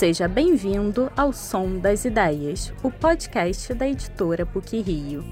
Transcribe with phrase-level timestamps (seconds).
[0.00, 5.22] Seja bem-vindo ao Som das Ideias, o podcast da editora PUC Rio.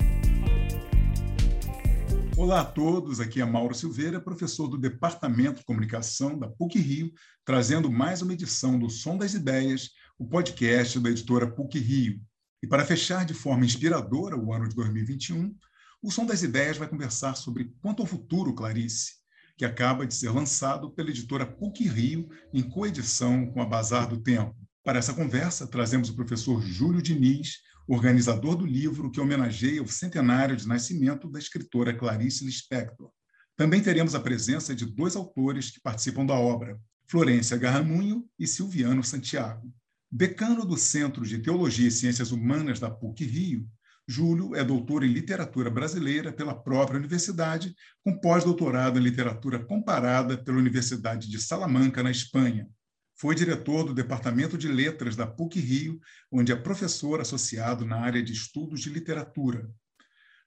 [2.37, 7.10] Olá a todos, aqui é Mauro Silveira, professor do Departamento de Comunicação da PUC Rio,
[7.46, 9.88] trazendo mais uma edição do Som das Ideias,
[10.19, 12.21] o podcast da editora PUC Rio.
[12.63, 15.56] E para fechar de forma inspiradora o ano de 2021,
[16.02, 19.12] o Som das Ideias vai conversar sobre Quanto ao Futuro, Clarice,
[19.58, 24.22] que acaba de ser lançado pela editora PUC Rio em coedição com a Bazar do
[24.22, 24.56] Tempo.
[24.84, 27.58] Para essa conversa, trazemos o professor Júlio Diniz,
[27.88, 33.10] organizador do livro que homenageia o centenário de nascimento da escritora Clarice Lispector.
[33.56, 36.78] Também teremos a presença de dois autores que participam da obra,
[37.09, 39.72] Florência Garramunho e Silviano Santiago.
[40.10, 43.68] Decano do Centro de Teologia e Ciências Humanas da PUC Rio,
[44.10, 50.56] Júlio é doutor em literatura brasileira pela própria universidade, com pós-doutorado em literatura comparada pela
[50.56, 52.66] Universidade de Salamanca, na Espanha.
[53.15, 56.00] Foi diretor do Departamento de Letras da PUC Rio,
[56.32, 59.68] onde é professor associado na área de estudos de literatura.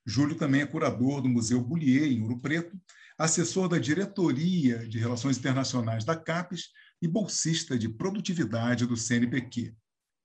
[0.04, 2.76] Júlio também é curador do Museu Bullier, em Ouro Preto,
[3.16, 9.76] assessor da Diretoria de Relações Internacionais da CAPES e bolsista de produtividade do CNPq.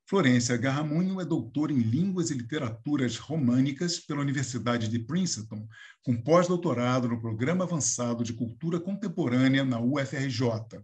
[0.08, 5.66] Florência Garramunho é doutora em Línguas e Literaturas Românicas pela Universidade de Princeton,
[6.00, 10.80] com pós-doutorado no Programa Avançado de Cultura Contemporânea na UFRJ.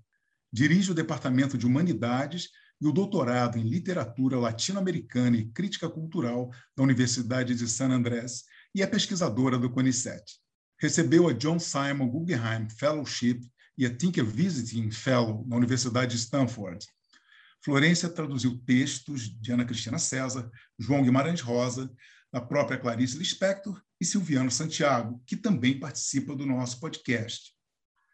[0.52, 2.48] Dirige o Departamento de Humanidades
[2.80, 8.42] e o doutorado em Literatura Latino-Americana e Crítica Cultural da Universidade de San Andrés
[8.74, 10.24] e é pesquisadora do CONICET.
[10.80, 13.40] Recebeu a John Simon Guggenheim Fellowship
[13.78, 16.84] e a Tinker Visiting Fellow na Universidade de Stanford.
[17.64, 21.92] Florência traduziu textos de Ana Cristina César, João Guimarães Rosa,
[22.32, 27.52] da própria Clarice Lispector e Silviano Santiago, que também participa do nosso podcast.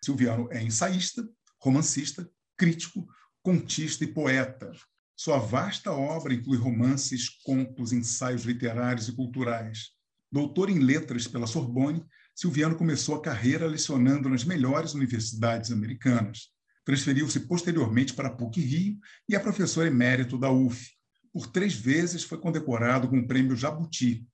[0.05, 1.27] Silviano é ensaísta,
[1.61, 3.07] romancista, crítico,
[3.43, 4.71] contista e poeta.
[5.17, 9.93] Sua vasta obra inclui romances, contos, ensaios literários e culturais.
[10.31, 12.05] Doutor em letras pela Sorbonne,
[12.35, 16.51] Silviano começou a carreira lecionando nas melhores universidades americanas.
[16.89, 20.89] Transferiu-se posteriormente para PUC Rio e é professor emérito da UF.
[21.31, 24.27] Por três vezes foi condecorado com o prêmio Jabuti.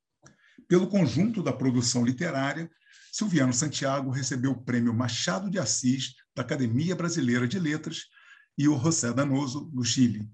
[0.68, 2.70] Pelo conjunto da produção literária,
[3.10, 8.02] Silviano Santiago recebeu o prêmio Machado de Assis da Academia Brasileira de Letras
[8.56, 10.30] e o José Danoso, do Chile.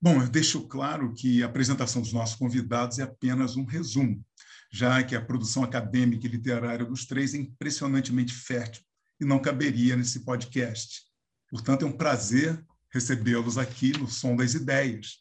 [0.00, 4.24] Bom, eu deixo claro que a apresentação dos nossos convidados é apenas um resumo,
[4.72, 8.82] já que a produção acadêmica e literária dos três é impressionantemente fértil
[9.20, 11.11] e não caberia nesse podcast.
[11.52, 15.18] Portanto, é um prazer recebê-los aqui no Som das Ideias.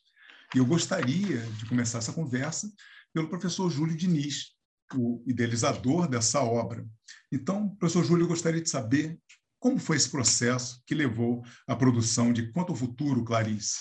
[0.56, 2.72] E eu gostaria de começar essa conversa
[3.14, 4.53] pelo professor Júlio Diniz,
[4.96, 6.88] o idealizador dessa obra.
[7.30, 9.19] Então, professor Júlio, eu gostaria de saber
[9.59, 13.80] como foi esse processo que levou à produção de Quanto ao Futuro, Clarice?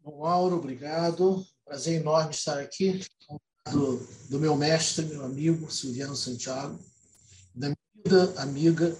[0.00, 1.44] Bom, Mauro, obrigado.
[1.64, 3.04] Prazer enorme estar aqui
[3.72, 3.96] do,
[4.30, 6.78] do meu mestre, meu amigo Silviano Santiago,
[7.52, 8.96] da minha amiga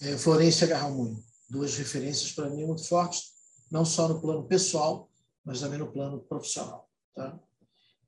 [0.00, 1.20] é, Florência Garramunho.
[1.52, 3.32] Duas referências para mim muito fortes,
[3.70, 5.10] não só no plano pessoal,
[5.44, 6.88] mas também no plano profissional.
[7.14, 7.38] Tá?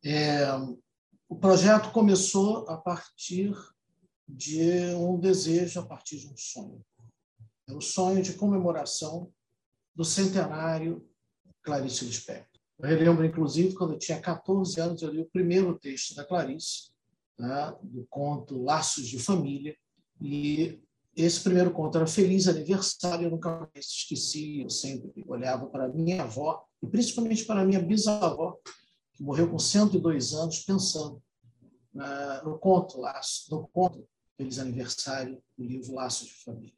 [0.03, 0.47] É,
[1.29, 3.55] o projeto começou a partir
[4.27, 6.83] de um desejo, a partir de um sonho.
[7.69, 9.31] É o sonho de comemoração
[9.95, 11.07] do centenário
[11.63, 12.59] Clarice Lispector.
[12.79, 16.95] Eu relembro, inclusive, quando eu tinha 14 anos, eu li o primeiro texto da Clarice,
[17.39, 19.77] né, do conto Laços de Família,
[20.19, 20.83] e
[21.17, 26.23] esse primeiro conto era Feliz Aniversário, eu nunca mais esqueci, eu sempre olhava para minha
[26.23, 28.59] avó, e principalmente para minha bisavó,
[29.13, 31.23] que morreu com 102 anos, pensando
[32.45, 36.75] no conto Laço, no conto Feliz Aniversário, do livro Laços de Família.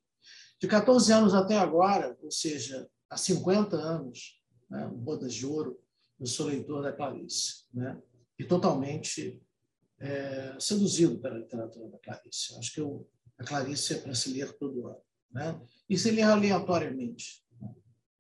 [0.61, 5.81] De 14 anos até agora, ou seja, há 50 anos, né, Bodas de Ouro,
[6.19, 8.01] eu sou leitor da Clarice, né,
[8.39, 9.43] e totalmente
[9.99, 12.57] é, seduzido pela literatura da Clarice.
[12.59, 13.09] Acho que eu,
[13.39, 15.01] a Clarice é para se ler todo ano.
[15.31, 15.61] Né?
[15.89, 17.45] E se ler aleatoriamente.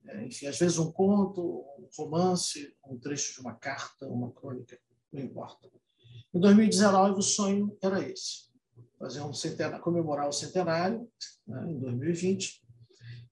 [0.06, 4.78] É, enfim, às vezes um conto, um romance, um trecho de uma carta, uma crônica,
[5.12, 5.68] não importa.
[6.32, 8.50] Em 2019, o sonho era esse:
[8.98, 11.10] fazer um centenário, comemorar o centenário,
[11.46, 12.62] né, em 2020,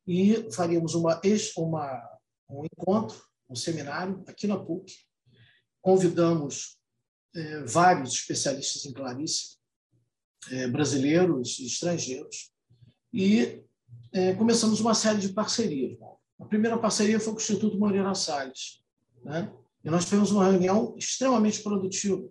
[0.07, 1.21] e faríamos uma,
[1.57, 2.19] uma,
[2.51, 4.93] um encontro, um seminário aqui na PUC.
[5.81, 6.79] Convidamos
[7.35, 9.59] é, vários especialistas em Clarice,
[10.51, 12.53] é, brasileiros e estrangeiros,
[13.13, 13.63] e
[14.13, 15.99] é, começamos uma série de parcerias.
[16.39, 18.83] A primeira parceria foi com o Instituto Moreira Salles,
[19.25, 19.53] né?
[19.85, 22.29] e nós tivemos uma reunião extremamente produtiva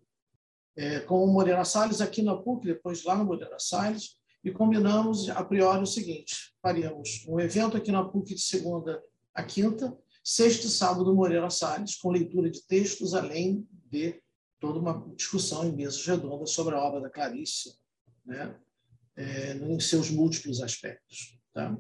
[0.75, 5.29] é, com o Moreira Salles aqui na PUC, depois lá no Moreira Salles, e combinamos
[5.29, 9.01] a priori o seguinte: faríamos um evento aqui na PUC de segunda
[9.33, 14.21] a quinta sexta e sábado Moreira Salles, com leitura de textos, além de
[14.59, 17.75] toda uma discussão em mesas redondas sobre a obra da Clarice,
[18.25, 18.55] né?
[19.15, 21.37] É, em seus múltiplos aspectos.
[21.53, 21.77] Tá?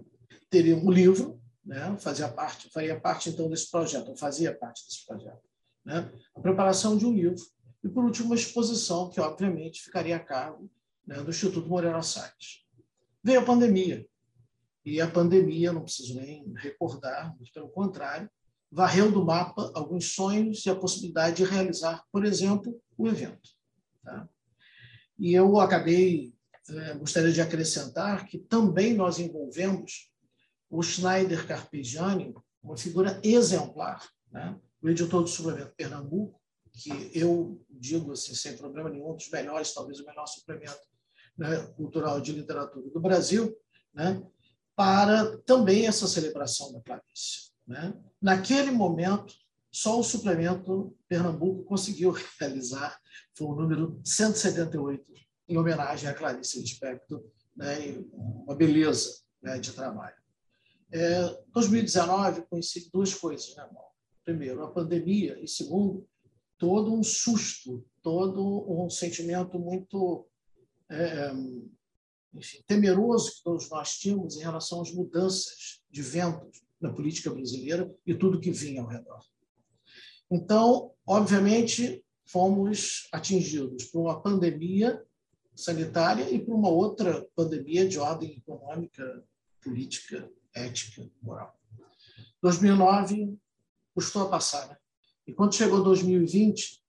[0.49, 1.95] Teria um livro, né?
[1.97, 5.41] fazia parte, faria parte então desse projeto, ou fazia parte desse projeto.
[5.83, 6.11] Né?
[6.35, 7.43] A preparação de um livro
[7.83, 10.69] e, por último, uma exposição que, obviamente, ficaria a cargo
[11.05, 12.63] né, do Instituto Moreira Salles.
[13.23, 14.07] Veio a pandemia,
[14.85, 18.29] e a pandemia, não preciso nem recordar, mas pelo contrário,
[18.69, 23.49] varreu do mapa alguns sonhos e a possibilidade de realizar, por exemplo, o evento.
[24.03, 24.27] Tá?
[25.17, 26.32] E eu acabei,
[26.97, 30.11] gostaria de acrescentar que também nós envolvemos
[30.69, 34.59] o Schneider Carpegiani, uma figura exemplar, né?
[34.81, 36.41] o editor do suplemento Pernambuco,
[36.73, 40.81] que eu digo assim, sem problema nenhum, um dos melhores, talvez o melhor suplemento
[41.37, 43.55] né, cultural de literatura do Brasil,
[43.93, 44.21] né,
[44.75, 47.51] para também essa celebração da Clarice.
[47.67, 47.93] Né?
[48.21, 49.33] Naquele momento,
[49.71, 52.99] só o suplemento Pernambuco conseguiu realizar,
[53.35, 55.03] foi o número 178,
[55.47, 57.23] em homenagem a Clarice Lispector,
[57.55, 60.15] né, uma beleza né, de trabalho.
[60.91, 63.93] É, 2019 conheci duas coisas, né, Mal?
[64.23, 66.07] Primeiro, a pandemia, e segundo,
[66.57, 70.27] todo um susto, todo um sentimento muito
[70.89, 71.31] é,
[72.33, 77.93] enfim, temeroso que todos nós tínhamos em relação às mudanças de ventos na política brasileira
[78.05, 79.23] e tudo que vinha ao redor.
[80.31, 85.01] Então, obviamente, fomos atingidos por uma pandemia
[85.55, 89.23] sanitária e por uma outra pandemia de ordem econômica,
[89.61, 91.57] política, ética, moral.
[92.41, 93.37] 2009
[93.93, 94.77] custou a passar, né?
[95.25, 96.83] E quando chegou 2020,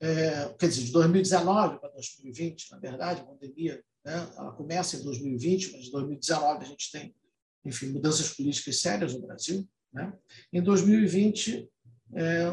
[0.00, 5.02] é, quer dizer, de 2019 para 2020, na verdade, a pandemia né, ela começa em
[5.02, 7.14] 2020, mas em 2019 a gente tem,
[7.64, 9.68] enfim, mudanças políticas sérias no Brasil.
[9.92, 10.12] Né?
[10.52, 11.68] Em 2020,
[12.14, 12.46] é,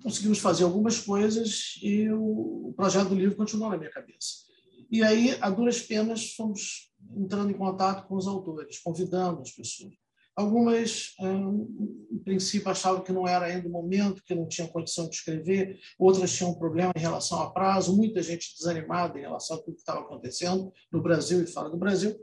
[0.00, 4.51] conseguimos fazer algumas coisas e o, o projeto do livro continuou na minha cabeça.
[4.92, 9.94] E aí, a duras penas, fomos entrando em contato com os autores, convidando as pessoas.
[10.36, 15.16] Algumas, em princípio, achavam que não era ainda o momento, que não tinham condição de
[15.16, 19.62] escrever, outras tinham um problema em relação a prazo, muita gente desanimada em relação a
[19.62, 22.14] tudo que estava acontecendo no Brasil e fora do Brasil,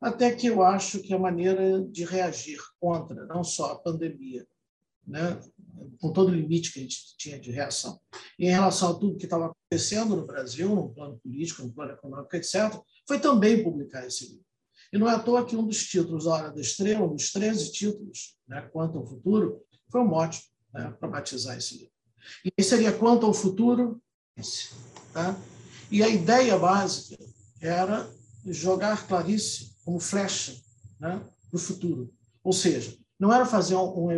[0.00, 4.46] até que eu acho que a maneira de reagir contra não só a pandemia,
[5.06, 5.40] né,
[6.00, 8.00] com todo o limite que a gente tinha de reação,
[8.38, 11.92] e em relação a tudo que estava acontecendo no Brasil, no plano político, no plano
[11.92, 14.44] econômico, etc., foi também publicar esse livro.
[14.92, 17.32] E não é à toa que um dos títulos da Hora da Estrela, um dos
[17.32, 20.42] 13 títulos, né, Quanto ao Futuro, foi um mote
[20.72, 21.92] né, para batizar esse livro.
[22.56, 24.00] E seria Quanto ao Futuro,
[24.36, 24.70] esse.
[25.12, 25.36] Tá?
[25.90, 27.22] E a ideia básica
[27.60, 28.08] era
[28.46, 30.54] jogar Clarice como flecha
[30.98, 31.18] né,
[31.50, 32.12] para o futuro.
[32.42, 34.10] Ou seja, não era fazer um, um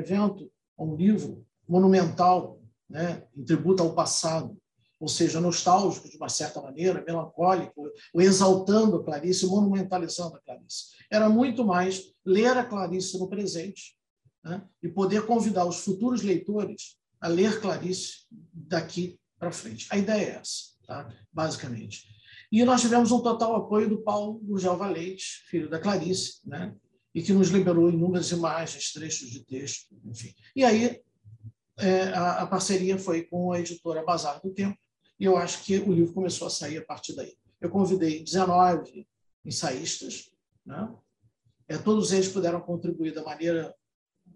[0.79, 4.57] evento, um livro monumental, né, em tributo ao passado,
[4.99, 10.97] ou seja, nostálgico de uma certa maneira, melancólico, exaltando a Clarice, monumentalizando a Clarice.
[11.11, 13.97] Era muito mais ler a Clarice no presente
[14.43, 14.63] né?
[14.83, 19.87] e poder convidar os futuros leitores a ler Clarice daqui para frente.
[19.91, 21.13] A ideia é essa, tá?
[21.31, 22.05] basicamente.
[22.51, 26.75] E nós tivemos um total apoio do Paulo Gurgel Valente, filho da Clarice, né?
[27.17, 30.35] E que nos liberou inúmeras imagens, trechos de texto, enfim.
[30.55, 31.01] E aí
[31.79, 34.79] é, a, a, parceria foi com a editora Bazar do Tempo,
[35.19, 37.33] e eu acho que o livro começou a sair a partir daí.
[37.59, 39.09] Eu convidei 19
[39.47, 40.31] ensaístas,
[40.65, 40.95] né?
[41.67, 43.75] é, todos eles puderam contribuir da maneira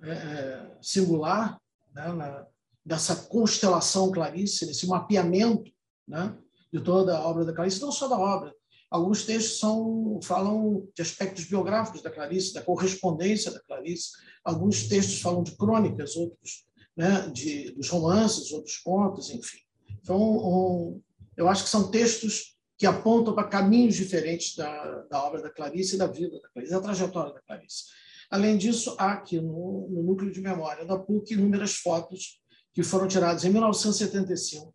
[0.02, 1.60] é, é singular
[1.92, 2.12] né?
[2.14, 2.46] Na,
[2.82, 5.70] dessa constelação Clarice, desse mapeamento
[6.08, 6.34] né?
[6.72, 8.54] de toda a obra da Clarice, não só da obra.
[8.90, 14.10] Alguns textos são, falam de aspectos biográficos da Clarice, da correspondência da Clarice.
[14.44, 16.66] Alguns textos falam de crônicas, outros
[16.96, 17.28] né?
[17.32, 19.60] de, dos romances, outros contos, enfim.
[20.02, 21.00] Então, um,
[21.36, 25.94] eu acho que são textos que apontam para caminhos diferentes da, da obra da Clarice
[25.94, 27.84] e da vida da Clarice, da trajetória da Clarice.
[28.30, 32.40] Além disso, há aqui no, no núcleo de memória da PUC inúmeras fotos
[32.72, 34.74] que foram tiradas em 1975,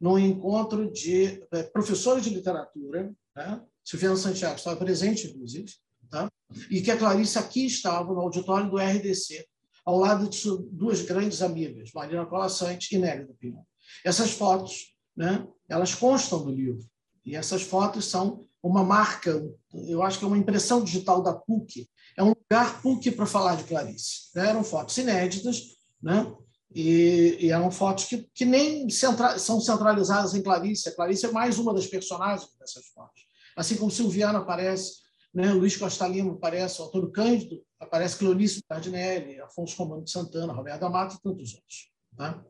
[0.00, 3.62] num encontro de é, professores de literatura, né?
[3.84, 5.72] Silviano Santiago estava presente, inclusive,
[6.10, 6.28] tá?
[6.68, 9.46] e que a Clarice aqui estava no auditório do RDC,
[9.84, 10.42] ao lado de
[10.72, 13.64] duas grandes amigas, Marina Colassante e Nélida Pinho.
[14.04, 16.84] Essas fotos, né, elas constam do livro.
[17.24, 19.40] E essas fotos são uma marca,
[19.72, 21.88] eu acho que é uma impressão digital da PUC.
[22.16, 24.30] É um lugar PUC para falar de Clarice.
[24.34, 24.48] Né?
[24.48, 26.34] Eram fotos inéditas, né?
[26.74, 30.88] E, e, eram fotos que, que nem centra, são centralizadas em Clarice.
[30.88, 33.27] A Clarice é mais uma das personagens dessas fotos.
[33.58, 35.52] Assim como Silviana aparece né?
[35.52, 40.80] Luiz Costa Lima aparece, o Antônio Cândido, aparece Cleonice Cardinelli, Afonso Romano de Santana, Roberto
[40.80, 41.90] da Mata e tantos outros.
[42.16, 42.44] Tá?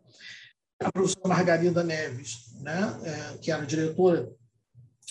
[0.81, 3.00] A professora Margarida Neves, né?
[3.05, 4.33] É, que era diretora,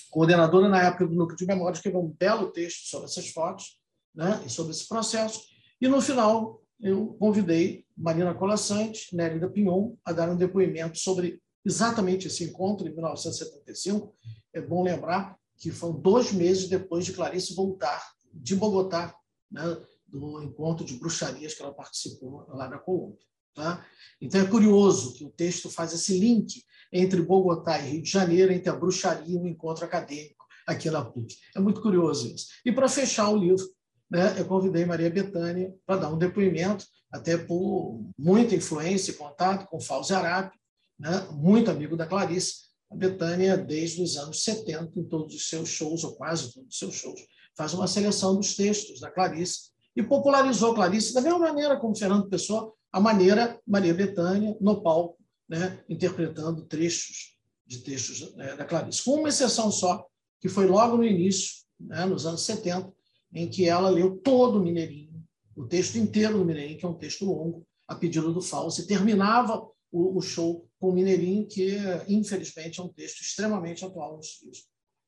[0.10, 3.80] coordenadora na época do Núcleo de Memória, escreveu um belo texto sobre essas fotos
[4.16, 4.42] né?
[4.46, 5.42] e sobre esse processo.
[5.80, 12.28] E, no final, eu convidei Marina Colassante, Nélida Pinhon, a dar um depoimento sobre exatamente
[12.28, 14.16] esse encontro, em 1975.
[14.54, 19.16] É bom lembrar que foram dois meses depois de Clarice voltar de Bogotá,
[19.52, 19.64] né,
[20.08, 23.26] do encontro de bruxarias que ela participou lá na Colômbia.
[23.54, 23.84] Tá?
[24.22, 28.54] Então é curioso que o texto faz esse link entre Bogotá e Rio de Janeiro,
[28.54, 31.36] entre a bruxaria e o encontro acadêmico aqui na PUC.
[31.56, 32.48] É muito curioso isso.
[32.64, 33.66] E para fechar o livro,
[34.10, 39.68] né, eu convidei Maria Bethânia para dar um depoimento, até por muita influência e contato
[39.68, 40.58] com Fauzi Arapi,
[41.00, 45.70] né, muito amigo da Clarice, a Betânia, desde os anos 70, em todos os seus
[45.70, 47.20] shows, ou quase todos os seus shows,
[47.56, 52.30] faz uma seleção dos textos da Clarice e popularizou Clarice da mesma maneira como Fernando
[52.30, 55.18] Pessoa, a maneira Maria Betânia no palco,
[55.50, 59.04] né, interpretando trechos de textos né, da Clarice.
[59.04, 60.06] Com uma exceção só,
[60.40, 62.94] que foi logo no início, né, nos anos 70,
[63.34, 65.22] em que ela leu todo o Mineirinho,
[65.56, 68.88] o texto inteiro do Mineirinho, que é um texto longo, a pedido do Fausto, e
[68.88, 69.68] terminava
[69.98, 71.78] o, o show com o Mineirinho, que,
[72.08, 74.60] infelizmente, é um texto extremamente atual nos dias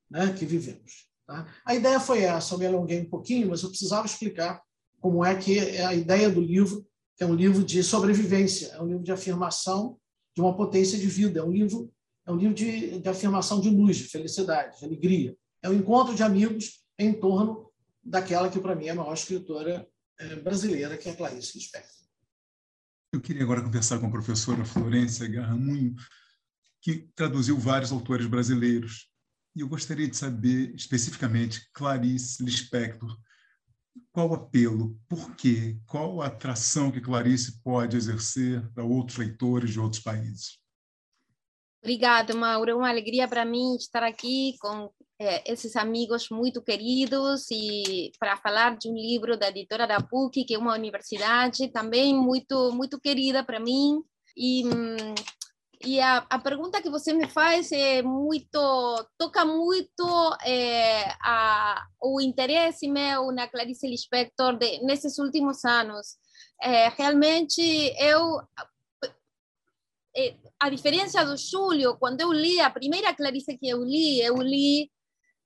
[0.09, 1.07] né, que vivemos.
[1.27, 1.47] Tá?
[1.63, 4.61] A ideia foi essa, eu me alonguei um pouquinho, mas eu precisava explicar
[4.99, 8.81] como é que é a ideia do livro, que é um livro de sobrevivência, é
[8.81, 9.97] um livro de afirmação
[10.35, 11.91] de uma potência de vida, é um livro,
[12.25, 15.35] é um livro de, de afirmação de luz, de felicidade, de alegria.
[15.61, 17.69] É um encontro de amigos em torno
[18.03, 19.87] daquela que, para mim, é a maior escritora
[20.19, 21.98] eh, brasileira, que é Clarice Lispector.
[23.11, 25.95] Eu queria agora conversar com a professora Florência Garramunho,
[26.79, 29.09] que traduziu vários autores brasileiros.
[29.55, 33.17] E eu gostaria de saber especificamente, Clarice Lispector,
[34.11, 39.71] qual o apelo, por quê, qual a atração que Clarice pode exercer para outros leitores
[39.71, 40.58] de outros países?
[41.81, 42.71] Obrigada, Mauro.
[42.71, 48.35] É uma alegria para mim estar aqui com eh, esses amigos muito queridos e para
[48.37, 52.99] falar de um livro da editora da PUC, que é uma universidade também muito muito
[52.99, 54.01] querida para mim.
[54.35, 54.63] E,
[55.85, 58.59] e a, a, pergunta que você me faz é muito
[59.17, 60.05] toca muito
[60.45, 66.17] é, a, o interesse meu na Clarice Lispector de, nesses últimos anos.
[66.61, 67.61] É, realmente
[67.99, 68.41] eu
[70.59, 74.89] a diferença do Júlio, quando eu li a primeira Clarice que eu li, eu li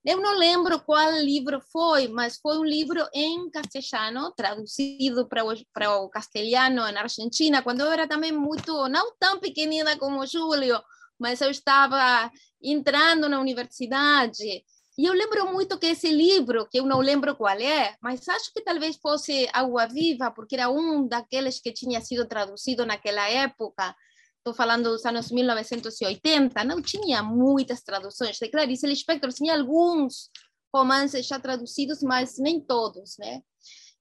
[0.05, 5.53] eu não lembro qual livro foi, mas foi um livro em castelhano, traduzido para o,
[5.73, 10.25] para o castelhano na Argentina, quando eu era também muito, não tão pequenina como o
[10.25, 10.77] Júlio,
[11.17, 12.29] mas eu estava
[12.61, 14.65] entrando na universidade.
[14.97, 18.51] E eu lembro muito que esse livro, que eu não lembro qual é, mas acho
[18.53, 23.95] que talvez fosse Água Viva, porque era um daqueles que tinha sido traduzido naquela época,
[24.43, 30.29] estou falando dos anos 1980, não tinha muitas traduções de Clarice Lispector, tinha alguns
[30.75, 33.41] romances já traduzidos, mas nem todos, né?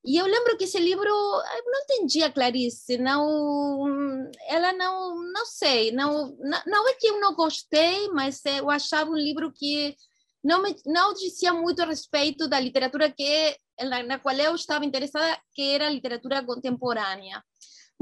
[0.05, 5.93] E eu lembro que esse livro, eu não entendia Clarice, não, ela não, não sei,
[5.93, 9.95] não, não é que eu não gostei, mas eu achava um livro que
[10.43, 14.85] não me, não dizia muito a respeito da literatura que na, na qual eu estava
[14.85, 17.41] interessada, que era a literatura contemporânea.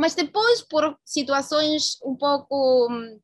[0.01, 3.21] Mas depois, por situações um pouco hum,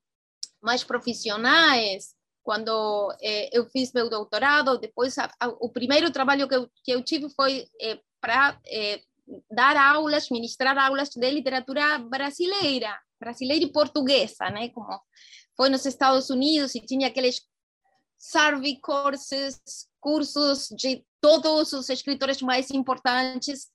[0.60, 6.54] mais profissionais, quando eh, eu fiz meu doutorado, depois a, a, o primeiro trabalho que
[6.54, 9.00] eu, que eu tive foi eh, para eh,
[9.50, 14.68] dar aulas, ministrar aulas de literatura brasileira, brasileira e portuguesa, né?
[14.68, 15.00] Como
[15.56, 17.40] foi nos Estados Unidos e tinha aqueles
[18.18, 19.62] survey courses,
[19.98, 23.70] cursos de todos os escritores mais importantes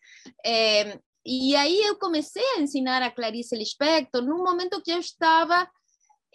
[0.45, 4.21] eh, e aí eu comecei a ensinar a Clarice Lispector.
[4.21, 5.69] Num momento que eu estava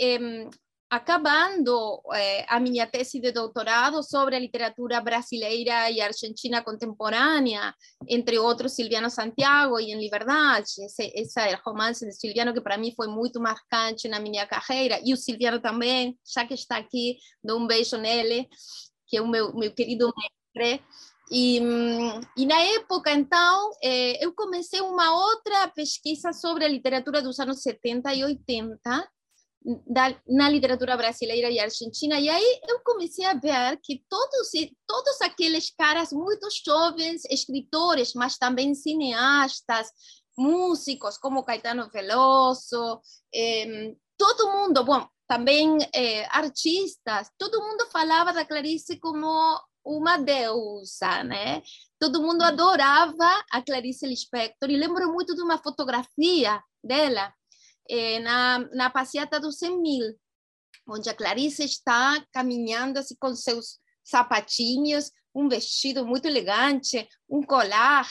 [0.00, 0.48] eh,
[0.88, 7.74] acabando eh, a minha tese de doutorado sobre a literatura brasileira e argentina contemporânea,
[8.08, 12.92] entre outros Silviano Santiago e Em Liberdade, esse, esse romance de Silviano que para mim
[12.94, 17.58] foi muito marcante na minha carreira, e o Silviano também, já que está aqui, dou
[17.58, 18.48] um beijo nele,
[19.08, 20.84] que é o meu, meu querido mestre,
[21.30, 21.58] e,
[22.36, 27.62] e, na época, então, eh, eu comecei uma outra pesquisa sobre a literatura dos anos
[27.62, 28.78] 70 e 80,
[29.86, 34.50] da, na literatura brasileira e argentina, e aí eu comecei a ver que todos,
[34.86, 39.90] todos aqueles caras muito jovens, escritores, mas também cineastas,
[40.38, 43.00] músicos como Caetano Veloso,
[43.34, 51.22] eh, todo mundo, bom, também eh, artistas, todo mundo falava da Clarice como uma deusa,
[51.22, 51.62] né?
[51.98, 57.32] Todo mundo adorava a Clarice Lispector e lembro muito de uma fotografia dela
[57.88, 60.18] eh, na, na passeata dos 100 mil,
[60.88, 68.08] onde a Clarice está caminhando assim com seus sapatinhos, um vestido muito elegante, um colar,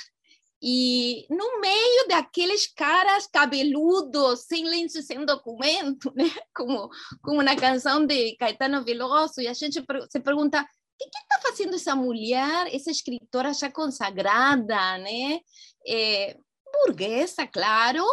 [0.61, 6.31] e no meio daqueles caras cabeludos, sem lenço, sem documento, né?
[6.55, 6.89] como,
[7.21, 10.65] como na canção de Caetano Veloso, e a gente se pergunta,
[11.01, 15.39] o que está fazendo essa mulher, essa escritora já consagrada, né?
[15.87, 16.37] É,
[16.71, 18.03] burguesa, claro,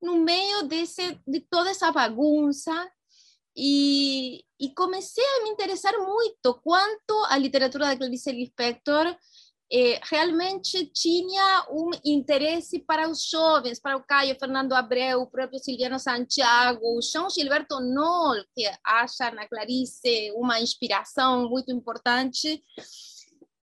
[0.00, 2.72] no meio desse, de toda essa bagunça,
[3.56, 9.16] e, e comecei a me interessar muito quanto a literatura da Clarice Lispector
[9.70, 15.58] eh, realmente tinha um interesse para os jovens, para o Caio Fernando Abreu, o próprio
[15.58, 22.62] Silviano Santiago, o João Gilberto Noll, que acha na Clarice uma inspiração muito importante.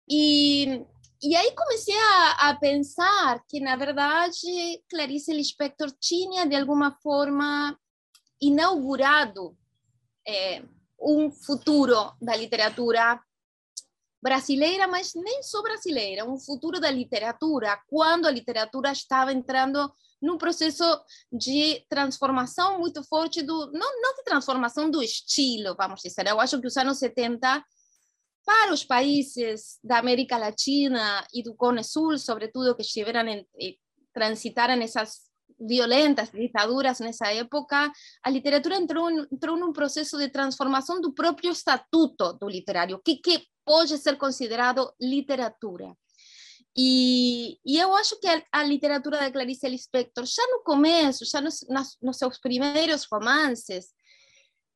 [0.08, 0.84] E,
[1.22, 7.78] e aí comecei a, a pensar que, na verdade, Clarice Lispector tinha, de alguma forma,
[8.38, 9.56] inaugurado
[10.28, 10.62] é,
[11.00, 13.18] um futuro da literatura
[14.24, 20.38] brasileira, mas nem só brasileira, um futuro da literatura, quando a literatura estava entrando num
[20.38, 20.82] processo
[21.30, 26.26] de transformação muito forte do não, não de transformação do estilo, vamos dizer.
[26.26, 27.62] Eu acho que os anos 70
[28.46, 33.46] para os países da América Latina e do Cone Sul, sobretudo que estiveram em,
[34.10, 35.20] transitaram essas
[35.60, 42.32] violentas ditaduras nessa época, a literatura entrou, entrou num processo de transformação do próprio estatuto
[42.32, 42.96] do literário.
[42.96, 45.96] O que, que pode ser considerado literatura?
[46.76, 51.40] E, e, eu acho que a, a, literatura da Clarice Lispector, já no começo, já
[51.40, 53.94] nos, nas, nos seus primeiros romances,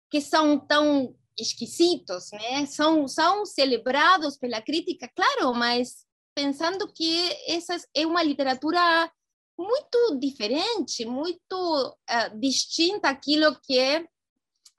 [0.08, 2.66] que são tão esquisitos, né?
[2.66, 9.10] são, são celebrados pela crítica, claro, mas pensando que essa é uma literatura
[9.58, 14.06] muito diferente, muito uh, distinta àquilo que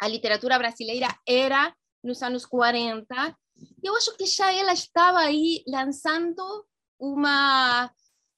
[0.02, 3.38] a literatura brasileira era nos anos 40.
[3.84, 6.66] Eu acho que já ela estava aí lançando
[7.00, 7.92] uma,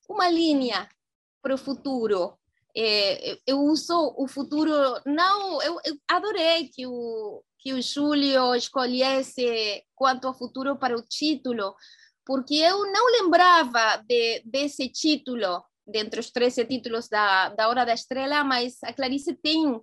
[0.07, 0.87] uma linha
[1.41, 2.37] para o futuro.
[2.75, 4.71] É, eu uso o futuro,
[5.05, 11.01] não, eu, eu, adorei que o, que o Júlio escolhesse quanto ao futuro para o
[11.01, 11.75] título,
[12.25, 17.93] porque eu não lembrava de, desse título dentre os 13 títulos da, da Hora da
[17.93, 19.81] Estrela, mas a Clarice tem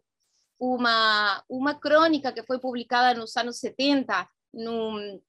[0.59, 5.21] uma, uma crônica que foi publicada nos anos 70 no,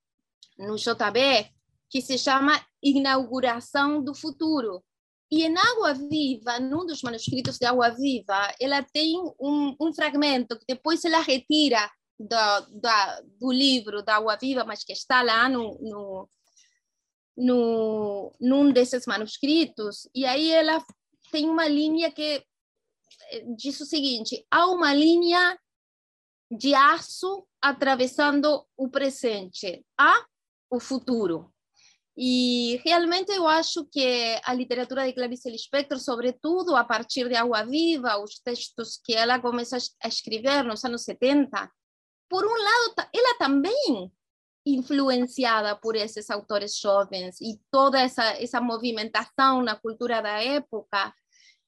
[0.60, 1.50] no JB,
[1.89, 4.84] que se chama Inauguração do Futuro.
[5.32, 10.58] E em Água Viva, num dos manuscritos de Água Viva, ela tem um, um fragmento
[10.58, 15.78] que depois ela retira do, do, livro da Água Viva, mas que está lá no,
[15.82, 16.30] no,
[17.38, 20.84] no, num desses manuscritos, e aí ela
[21.32, 22.43] tem uma linha que
[23.32, 25.58] eh, diz o seguinte: há uma linha
[26.52, 30.26] de aço atravessando o presente, há
[30.69, 31.53] o futuro.
[32.17, 37.63] E realmente eu acho que a literatura de Clarice Lispector, sobretudo a partir de Água
[37.63, 41.71] Viva, os textos que ela começa a escrever nos anos 70,
[42.29, 44.12] por um lado, ela também
[44.65, 51.13] influenciada por esses autores jovens e toda essa, essa movimentação na cultura da época,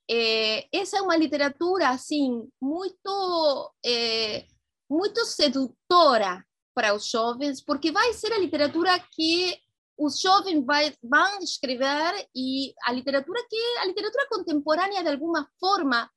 [0.10, 4.46] é, essa é uma literatura assim muito é,
[4.90, 9.58] muito sedutora para os jovens, porque vai ser a literatura que
[9.98, 16.10] os jovens vai, vão escrever e a literatura que a literatura contemporânea de alguma forma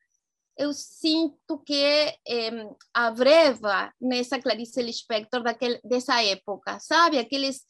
[0.57, 7.19] eu sinto que eh, abreva nessa Clarice Lispector daquele, dessa época, sabe?
[7.19, 7.64] Aqueles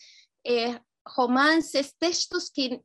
[0.47, 2.81] eh, romances, textos que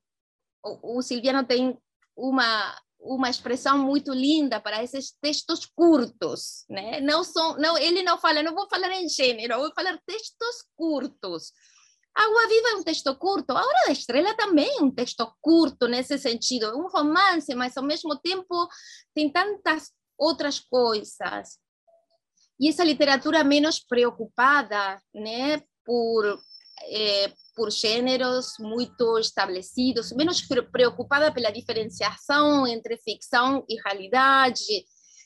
[0.63, 1.77] o, o Silviano tem
[2.15, 6.99] uma uma expressão muito linda para esses textos curtos, né?
[6.99, 11.53] Não são, não, ele não fala, não vou falar em gênero, vou falar textos curtos.
[12.13, 15.88] Água Viva é um texto curto, A Hora da Estrela também é um texto curto
[15.88, 18.67] nesse sentido, é um romance, mas ao mesmo tempo
[19.13, 21.57] tem tantas outras coisas.
[22.59, 26.41] E essa literatura menos preocupada né, por,
[26.89, 30.41] eh, por gêneros muito estabelecidos, menos
[30.71, 34.85] preocupada pela diferenciação entre ficção e realidade,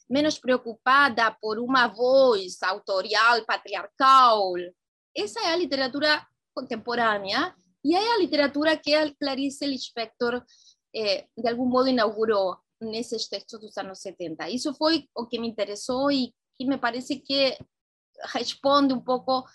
[0.10, 4.54] menos preocupada por uma voz autorial, patriarcal.
[5.16, 7.54] Essa é a literatura contemporânea
[7.86, 10.44] e é a literatura que a Clarice Lispector,
[10.96, 14.50] eh, de algum modo, inaugurou nesses textos dos anos 70.
[14.50, 17.56] Isso foi o que me interessou e que me parece que
[18.34, 19.46] responde um pouco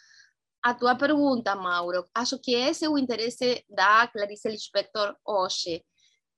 [0.63, 5.85] a tua pergunta, Mauro, acho que esse é o interesse da Clarice Lispector hoje.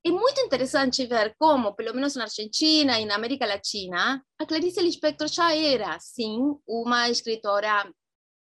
[0.05, 4.81] É muito interessante ver como, pelo menos na Argentina e na América Latina, a Clarice
[4.81, 7.93] Lispector já era, sim, uma escritora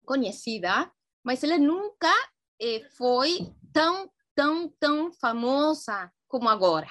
[0.05, 0.91] conhecida,
[1.23, 2.13] mas ela nunca
[2.61, 6.89] eh, foi tão, tão, tão famosa como agora.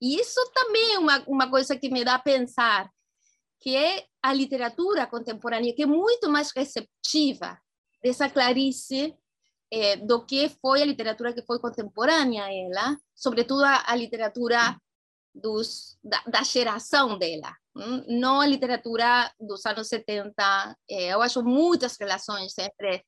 [0.00, 2.90] E isso também é uma, uma coisa que me dá a pensar,
[3.60, 7.58] que é a literatura contemporânea, que é muito mais receptiva
[8.06, 9.16] dessa Clarice
[9.70, 14.78] eh, do que foi a literatura que foi contemporânea a ela, sobretudo a, a literatura
[15.34, 17.52] dos, da, da, geração dela,
[18.08, 20.76] não a literatura dos anos 70.
[20.88, 23.04] Eh, eu acho muitas relações entre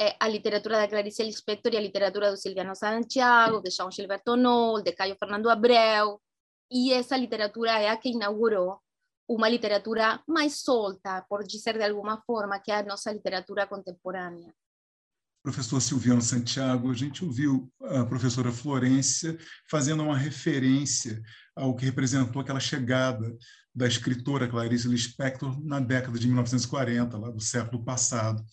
[0.00, 4.36] eh, a literatura da Clarice Lispector e a literatura do Silviano Santiago, de João Gilberto
[4.36, 6.20] Noll, de Caio Fernando Abreu,
[6.70, 8.80] e essa literatura é a que inaugurou
[9.32, 14.52] uma literatura mais solta, por dizer de alguma forma, que é a nossa literatura contemporânea.
[15.40, 19.38] Professor Silviano Santiago, a gente ouviu a professora Florência
[19.70, 21.22] fazendo uma referência
[21.54, 23.32] ao que representou aquela chegada
[23.72, 28.44] da escritora Clarice Lispector na década de 1940, lá do século passado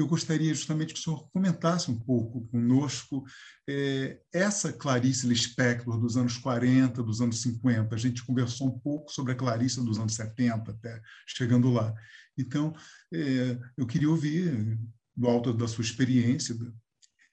[0.00, 3.24] eu gostaria justamente que o senhor comentasse um pouco conosco
[3.68, 7.94] é, essa Clarice Lispector dos anos 40, dos anos 50.
[7.94, 11.94] A gente conversou um pouco sobre a Clarice dos anos 70, até chegando lá.
[12.36, 12.74] Então,
[13.12, 14.78] é, eu queria ouvir,
[15.16, 16.56] do alto da sua experiência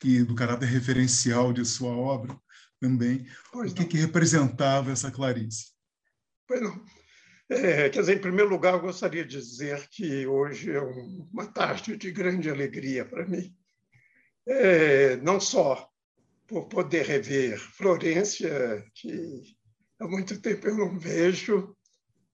[0.03, 2.37] e do caráter referencial de sua obra
[2.79, 5.71] também, pois o que, que representava essa Clarice.
[6.47, 6.85] Pois não.
[7.49, 11.95] É, quer dizer, em primeiro lugar, eu gostaria de dizer que hoje é uma tarde
[11.95, 13.55] de grande alegria para mim.
[14.45, 15.89] É, não só
[16.45, 19.55] por poder rever Florência, que
[19.99, 21.75] há muito tempo eu não vejo,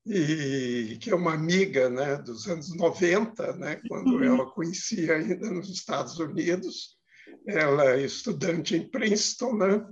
[0.05, 4.23] e que é uma amiga né, dos anos 90, né, quando uhum.
[4.23, 6.97] ela conhecia ainda nos Estados Unidos.
[7.47, 9.85] Ela é estudante em Princeton, né?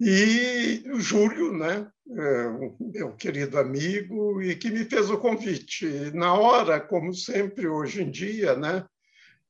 [0.00, 2.48] E o Júlio, né, é,
[2.80, 5.86] meu querido amigo, e que me fez o convite.
[6.12, 8.84] Na hora, como sempre hoje em dia, né,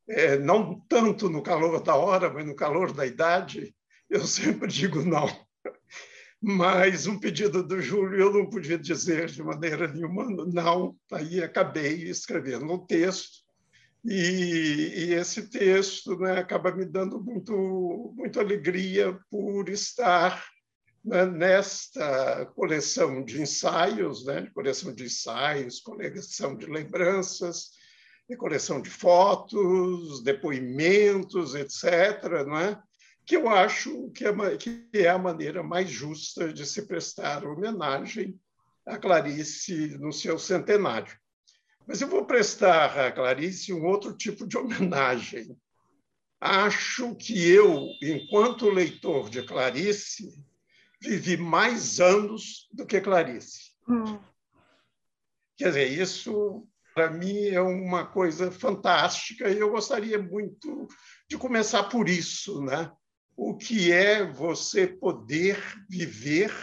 [0.09, 3.74] é, não tanto no calor da hora, mas no calor da idade,
[4.11, 5.26] eu sempre digo não.
[6.40, 10.94] Mas um pedido do Júlio eu não podia dizer de maneira nenhuma não.
[11.11, 13.43] Aí acabei escrevendo um texto
[14.04, 20.44] e, e, esse texto né, acaba me dando muito, muito alegria por estar
[21.04, 27.70] né, nesta coleção de ensaios, né, coleção de ensaios, coleção de lembranças,
[28.38, 32.82] coleção de fotos, depoimentos, etc., não é?
[33.26, 38.38] que eu acho que é, que é a maneira mais justa de se prestar homenagem
[38.86, 41.16] a Clarice no seu centenário.
[41.87, 45.57] Mas eu vou prestar a Clarice um outro tipo de homenagem.
[46.40, 50.31] Acho que eu, enquanto leitor de Clarice,
[51.01, 53.73] vivi mais anos do que Clarice.
[53.88, 54.18] Hum.
[55.57, 60.87] Quer dizer, isso para mim é uma coisa fantástica e eu gostaria muito
[61.29, 62.90] de começar por isso, né?
[63.37, 66.55] O que é você poder viver,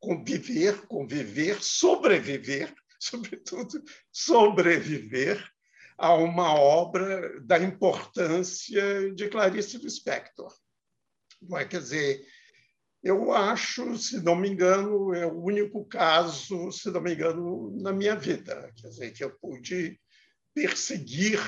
[0.00, 5.44] conviver, conviver, sobreviver sobretudo, sobreviver
[5.98, 10.54] a uma obra da importância de Clarice Lispector.
[11.40, 11.64] Não é?
[11.64, 12.26] Quer dizer,
[13.02, 17.92] eu acho, se não me engano, é o único caso, se não me engano, na
[17.92, 19.98] minha vida, quer dizer, que eu pude
[20.52, 21.38] perseguir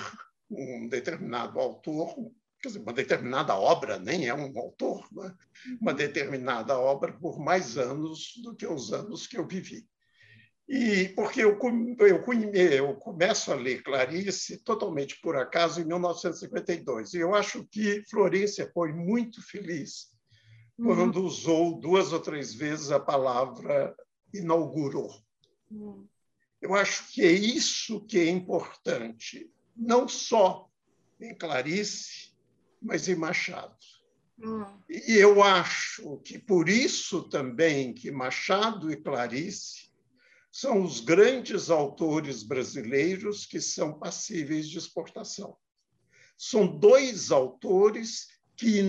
[0.51, 2.15] um determinado autor,
[2.61, 5.35] quer dizer, uma determinada obra, nem é um autor, né?
[5.81, 9.87] uma determinada obra por mais anos do que os anos que eu vivi.
[10.69, 11.59] E porque eu,
[11.99, 17.15] eu, eu começo a ler Clarice totalmente por acaso em 1952.
[17.15, 20.13] E eu acho que Florência foi muito feliz
[20.79, 20.95] uhum.
[20.95, 23.97] quando usou duas ou três vezes a palavra
[24.35, 25.11] inaugurou.
[25.71, 26.07] Uhum.
[26.61, 30.69] Eu acho que é isso que é importante, não só
[31.19, 32.35] em Clarice,
[32.83, 33.75] mas em Machado.
[34.39, 34.67] Uhum.
[34.89, 39.88] E eu acho que por isso também que Machado e Clarice
[40.51, 45.57] são os grandes autores brasileiros que são passíveis de exportação.
[46.37, 48.83] São dois autores que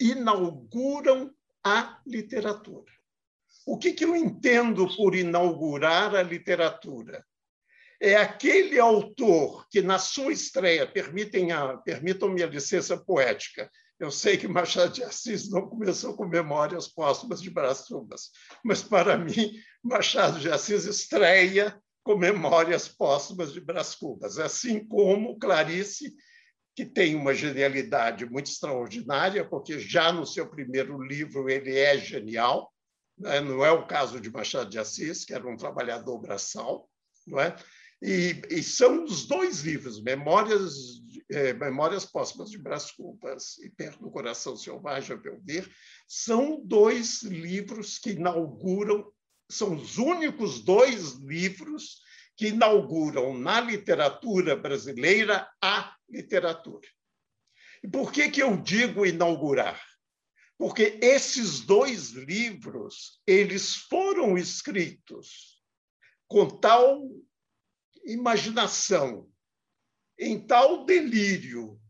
[0.00, 1.34] inauguram
[1.64, 2.90] a literatura.
[3.66, 7.24] O que, que eu entendo por inaugurar a literatura?
[8.00, 13.70] É aquele autor que, na sua estreia, permitam-me a licença poética,
[14.02, 18.30] eu sei que Machado de Assis não começou com Memórias Póstumas de Brás Cubas,
[18.64, 25.38] mas para mim Machado de Assis estreia com Memórias Póstumas de Brás Cubas, assim como
[25.38, 26.12] Clarice,
[26.74, 32.72] que tem uma genialidade muito extraordinária, porque já no seu primeiro livro ele é genial,
[33.16, 33.40] né?
[33.40, 36.90] não é o caso de Machado de Assis, que era um trabalhador braçal,
[37.24, 37.54] não é?
[38.02, 40.74] E, e são os dois livros, Memórias,
[41.30, 45.70] é, Memórias Póstumas de Brás Cubas e Perto do Coração Selvagem, a meu ver,
[46.08, 49.12] são dois livros que inauguram
[49.52, 52.00] são os únicos dois livros
[52.36, 56.88] que inauguram na literatura brasileira a literatura.
[57.82, 59.80] E por que, que eu digo inaugurar?
[60.56, 65.60] Porque esses dois livros eles foram escritos
[66.26, 67.06] com tal
[68.04, 69.28] imaginação,
[70.18, 71.80] em tal delírio,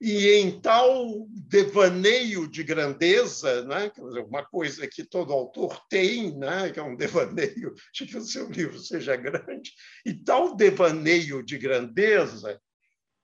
[0.00, 3.92] e em tal devaneio de grandeza, né?
[4.26, 6.70] uma coisa que todo autor tem, né?
[6.70, 9.74] que é um devaneio de que o seu livro seja grande,
[10.06, 12.60] e tal devaneio de grandeza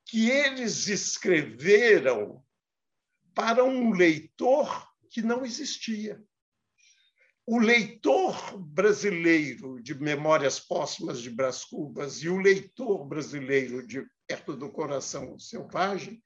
[0.04, 2.44] que eles escreveram
[3.34, 6.22] para um leitor que não existia.
[7.48, 14.56] O leitor brasileiro de Memórias Póstumas de Brás Cubas e o leitor brasileiro de Perto
[14.56, 16.20] do Coração Selvagem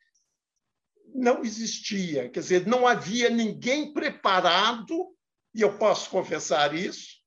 [1.14, 5.14] não existia, quer dizer, não havia ninguém preparado,
[5.54, 7.18] e eu posso confessar isso,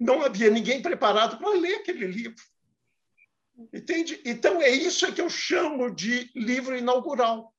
[0.00, 2.42] não havia ninguém preparado para ler aquele livro.
[3.70, 4.18] Entende?
[4.24, 7.54] Então, é isso que eu chamo de livro inaugural.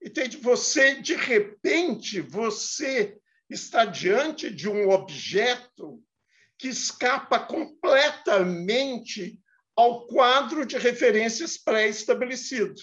[0.00, 0.36] Entende?
[0.36, 6.02] Você, de repente, você está diante de um objeto
[6.58, 9.40] que escapa completamente
[9.76, 12.74] ao quadro de referências pré-estabelecido.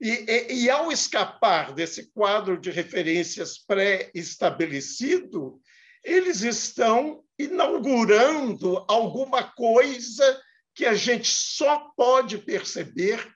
[0.00, 5.60] E, e, e, ao escapar desse quadro de referências pré-estabelecido,
[6.02, 10.40] eles estão inaugurando alguma coisa
[10.74, 13.30] que a gente só pode perceber.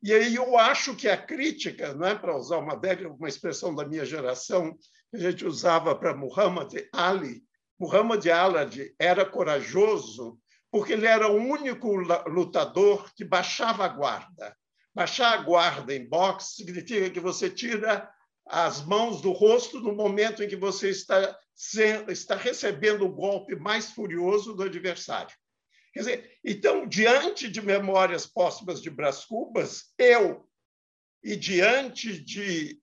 [0.00, 2.80] E aí eu acho que a crítica, não é para usar uma
[3.18, 4.78] uma expressão da minha geração
[5.14, 7.42] a gente usava para Muhammad Ali,
[7.78, 10.38] Muhammad Ali era corajoso
[10.70, 11.94] porque ele era o único
[12.28, 14.56] lutador que baixava a guarda
[14.94, 18.08] Baixar a guarda em boxe significa que você tira
[18.46, 21.36] as mãos do rosto no momento em que você está,
[22.08, 25.34] está recebendo o golpe mais furioso do adversário.
[25.92, 30.48] Quer dizer, então, diante de memórias póstumas de Brás Cubas, eu,
[31.24, 32.80] e diante de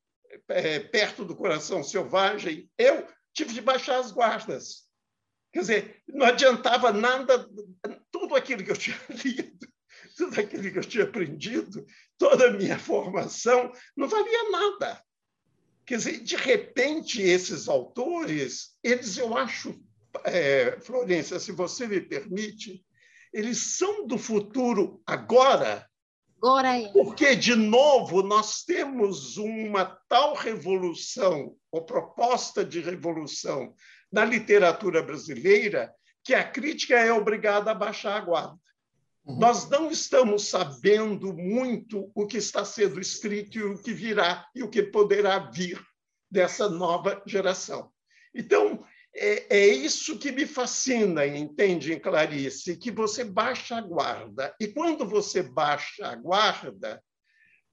[0.50, 4.90] é, Perto do Coração Selvagem, eu tive de baixar as guardas.
[5.54, 7.48] Quer dizer, não adiantava nada,
[8.12, 9.72] tudo aquilo que eu tinha lido
[10.16, 11.86] tudo aquilo que eu tinha aprendido,
[12.18, 15.02] toda a minha formação, não valia nada.
[15.86, 19.82] Quer dizer, de repente, esses autores, eles, eu acho,
[20.26, 22.86] é, Florência, se você me permite,
[23.34, 25.90] eles são do futuro agora.
[26.42, 26.92] Agora é.
[26.92, 33.76] Porque, de novo, nós temos uma tal revolução, ou proposta de revolução,
[34.12, 38.60] na literatura brasileira, que a crítica é obrigada a baixar a guarda.
[39.24, 39.38] Uhum.
[39.38, 44.64] Nós não estamos sabendo muito o que está sendo escrito e o que virá e
[44.64, 45.80] o que poderá vir
[46.30, 47.92] dessa nova geração.
[48.34, 52.78] Então, é, é isso que me fascina, entende, Clarice?
[52.78, 54.56] Que você baixa a guarda.
[54.60, 57.04] E quando você baixa a guarda,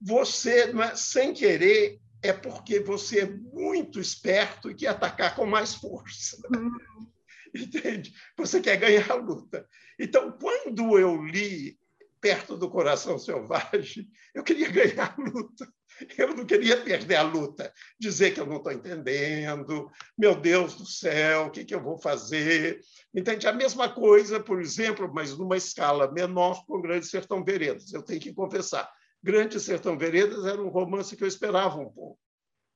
[0.01, 5.75] você, é, sem querer, é porque você é muito esperto e quer atacar com mais
[5.75, 6.37] força.
[6.53, 6.71] Uhum.
[7.55, 8.13] Entende?
[8.37, 9.67] Você quer ganhar a luta.
[9.97, 11.79] Então, quando eu li
[12.21, 15.73] Perto do Coração Selvagem, eu queria ganhar a luta.
[16.17, 20.85] Eu não queria perder a luta, dizer que eu não estou entendendo, meu Deus do
[20.85, 22.79] céu, o que, que eu vou fazer?
[23.13, 23.47] Entende?
[23.47, 27.91] A mesma coisa, por exemplo, mas numa escala menor com Grande Sertão Veredas.
[27.91, 28.89] Eu tenho que confessar,
[29.21, 32.19] Grande Sertão Veredas era um romance que eu esperava um pouco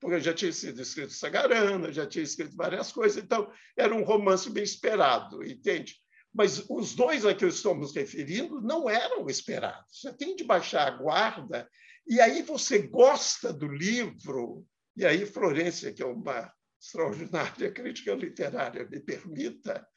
[0.04, 4.50] porque já tinha sido escrito Sagarana, já tinha escrito várias coisas, então era um romance
[4.50, 5.96] bem esperado, entende?
[6.34, 10.02] Mas os dois a que estamos referindo não eram esperados.
[10.02, 11.70] Você tem de baixar a guarda,
[12.08, 18.88] e aí você gosta do livro, e aí Florência, que é uma extraordinária crítica literária,
[18.88, 19.88] me permita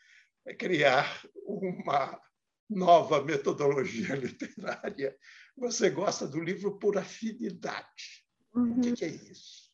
[0.59, 2.21] criar uma
[2.69, 5.17] nova metodologia literária.
[5.57, 8.25] Você gosta do livro por afinidade.
[8.55, 8.79] Uhum.
[8.79, 9.73] O que é isso?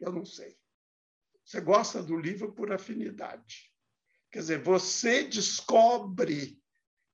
[0.00, 0.56] Eu não sei.
[1.44, 3.72] Você gosta do livro por afinidade.
[4.30, 6.62] Quer dizer, você descobre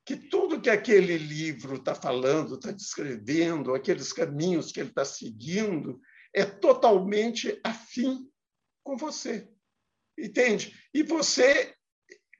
[0.04, 6.00] que tudo que aquele livro está falando, está descrevendo, aqueles caminhos que ele está seguindo,
[6.32, 8.28] é totalmente afim
[8.82, 9.48] com você.
[10.18, 10.78] Entende?
[10.92, 11.74] E você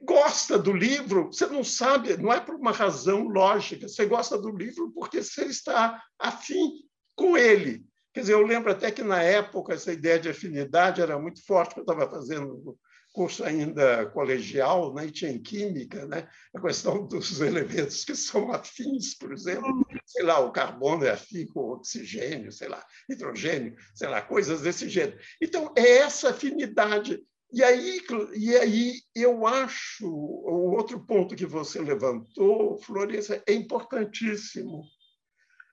[0.01, 4.51] gosta do livro, você não sabe, não é por uma razão lógica, você gosta do
[4.51, 6.85] livro porque você está afim
[7.17, 7.87] com ele.
[8.13, 11.77] Quer dizer, eu lembro até que na época essa ideia de afinidade era muito forte,
[11.77, 12.79] eu estava fazendo
[13.15, 18.53] curso ainda colegial, né, e tinha em química, né, a questão dos elementos que são
[18.53, 23.77] afins, por exemplo, sei lá, o carbono é afim com o oxigênio, sei lá, hidrogênio,
[23.95, 25.17] sei lá, coisas desse gênero.
[25.41, 27.25] Então, é essa afinidade.
[27.53, 28.01] E aí,
[28.35, 34.83] e aí eu acho, o outro ponto que você levantou, Florença, é importantíssimo,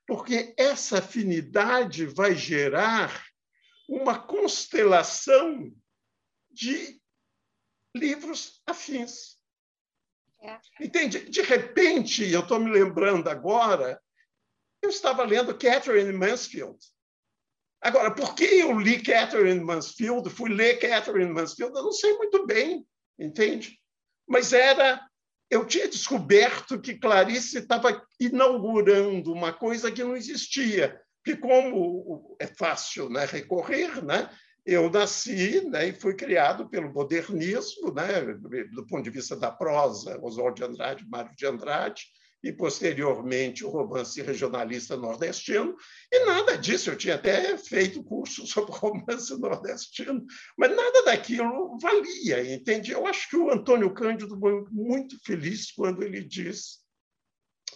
[0.06, 3.26] porque essa afinidade vai gerar
[3.90, 5.74] uma constelação
[6.52, 7.01] de
[7.96, 9.38] livros afins.
[10.42, 10.60] É.
[10.80, 11.30] Entende?
[11.30, 14.02] De repente, eu estou me lembrando agora,
[14.82, 16.78] eu estava lendo Catherine Mansfield.
[17.80, 22.46] Agora, por que eu li Catherine Mansfield, fui ler Catherine Mansfield, eu não sei muito
[22.46, 22.86] bem,
[23.18, 23.80] entende?
[24.28, 25.02] Mas era.
[25.50, 32.48] Eu tinha descoberto que Clarice estava inaugurando uma coisa que não existia, que como é
[32.48, 34.30] fácil né, recorrer, né,
[34.66, 38.22] eu nasci né, e fui criado pelo modernismo, né,
[38.74, 42.04] do ponto de vista da prosa, Oswald de Andrade, Mário de Andrade,
[42.44, 45.76] e posteriormente o romance regionalista nordestino,
[46.12, 50.26] e nada disso, eu tinha até feito curso sobre romance nordestino,
[50.58, 52.92] mas nada daquilo valia, entende?
[52.92, 56.80] Eu acho que o Antônio Cândido foi muito feliz quando ele diz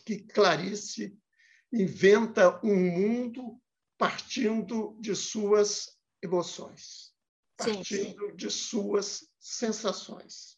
[0.05, 1.15] que Clarice
[1.71, 3.59] inventa um mundo
[3.97, 5.94] partindo de suas
[6.25, 7.13] emoções,
[7.55, 7.85] partindo
[8.29, 10.57] sim, de suas sensações.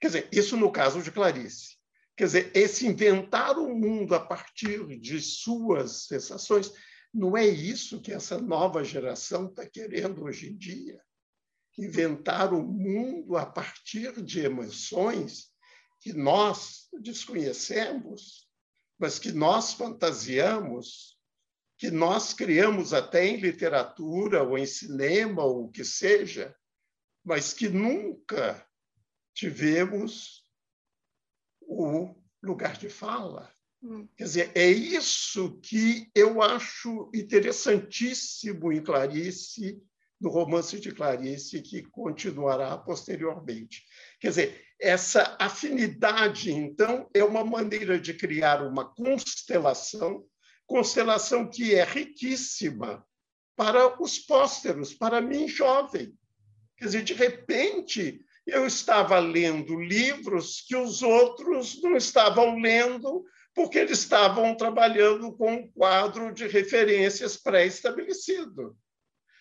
[0.00, 1.76] Quer dizer, isso no caso de Clarice.
[2.16, 6.72] Quer dizer, esse inventar o mundo a partir de suas sensações,
[7.12, 11.00] não é isso que essa nova geração está querendo hoje em dia?
[11.76, 15.48] Inventar o mundo a partir de emoções
[16.00, 18.48] que nós desconhecemos,
[18.98, 21.17] mas que nós fantasiamos
[21.78, 26.54] que nós criamos até em literatura ou em cinema ou o que seja,
[27.24, 28.66] mas que nunca
[29.32, 30.44] tivemos
[31.60, 33.52] o lugar de fala.
[33.80, 34.08] Hum.
[34.16, 39.80] Quer dizer, é isso que eu acho interessantíssimo em Clarice,
[40.20, 43.84] no romance de Clarice, que continuará posteriormente.
[44.18, 50.26] Quer dizer, essa afinidade, então, é uma maneira de criar uma constelação
[50.68, 53.04] constelação que é riquíssima
[53.56, 56.14] para os pósteros, para mim jovem.
[56.76, 63.78] Quer dizer, de repente, eu estava lendo livros que os outros não estavam lendo, porque
[63.78, 68.76] eles estavam trabalhando com um quadro de referências pré-estabelecido.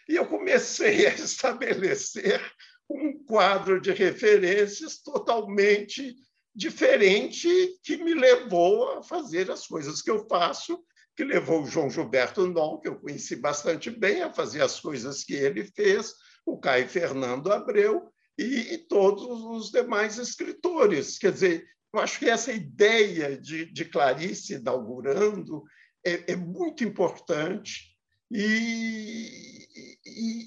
[0.09, 2.41] E eu comecei a estabelecer
[2.89, 6.15] um quadro de referências totalmente
[6.55, 10.81] diferente que me levou a fazer as coisas que eu faço
[11.17, 15.23] que levou o João Gilberto Non, que eu conheci bastante bem, a fazer as coisas
[15.23, 16.13] que ele fez,
[16.45, 21.17] o Caio Fernando Abreu e, e todos os demais escritores.
[21.17, 25.63] Quer dizer, eu acho que essa ideia de, de Clarice inaugurando
[26.05, 27.97] é, é muito importante
[28.29, 29.67] e,
[30.05, 30.45] e,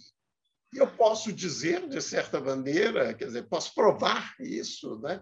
[0.72, 5.20] eu posso dizer, de certa maneira, quer dizer, posso provar isso, né?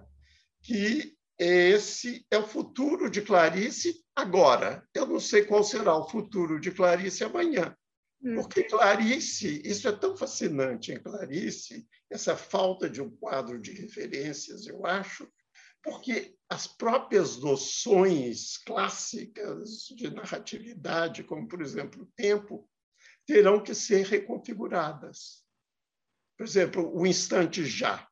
[0.62, 4.86] que esse é o futuro de Clarice agora.
[4.92, 7.76] Eu não sei qual será o futuro de Clarice amanhã.
[8.22, 8.34] Hum.
[8.34, 14.66] Porque Clarice, isso é tão fascinante em Clarice, essa falta de um quadro de referências,
[14.66, 15.30] eu acho,
[15.82, 22.68] porque as próprias noções clássicas de narratividade, como, por exemplo, o tempo,
[23.26, 25.44] terão que ser reconfiguradas.
[26.36, 28.07] Por exemplo, o instante já.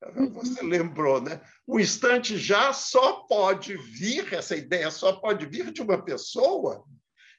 [0.34, 1.40] Você lembrou, né?
[1.66, 6.84] O instante já só pode vir, essa ideia só pode vir de uma pessoa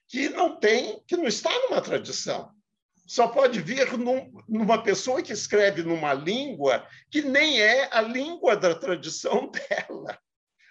[0.07, 2.51] que não tem, que não está numa tradição.
[3.07, 8.55] Só pode vir num, numa pessoa que escreve numa língua que nem é a língua
[8.55, 10.17] da tradição dela,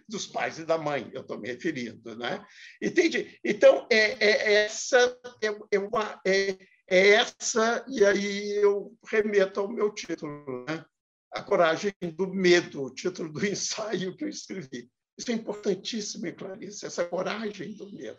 [0.09, 2.44] dos pais e da mãe, eu estou me referindo, né?
[2.81, 3.38] Entende?
[3.44, 6.56] Então, é, é essa é, é, uma, é,
[6.88, 10.85] é essa, e aí eu remeto ao meu título, né?
[11.33, 14.90] A Coragem do Medo, o título do ensaio que eu escrevi.
[15.16, 18.18] Isso é importantíssimo Clarice, essa coragem do medo.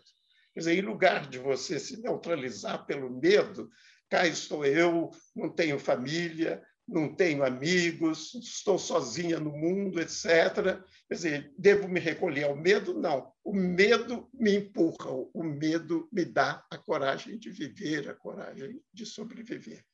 [0.54, 3.68] Quer dizer, em lugar de você se neutralizar pelo medo,
[4.08, 10.80] cá estou eu, não tenho família, não tenho amigos, estou sozinha no mundo, etc.
[11.08, 12.94] Quer dizer, devo me recolher ao medo?
[12.94, 13.32] Não.
[13.42, 19.06] O medo me empurra, o medo me dá a coragem de viver, a coragem de
[19.06, 19.84] sobreviver.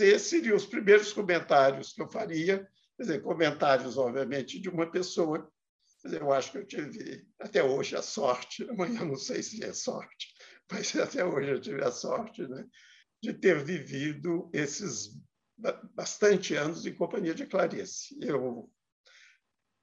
[0.00, 2.66] Esses seriam os primeiros comentários que eu faria.
[2.96, 5.50] quer dizer, comentários, obviamente, de uma pessoa.
[6.02, 9.72] Dizer, eu acho que eu tive até hoje a sorte, amanhã não sei se é
[9.72, 10.34] sorte,
[10.70, 12.66] mas até hoje eu tive a sorte né,
[13.22, 15.10] de ter vivido esses
[15.94, 18.16] bastante anos em companhia de Clarice.
[18.20, 18.68] Eu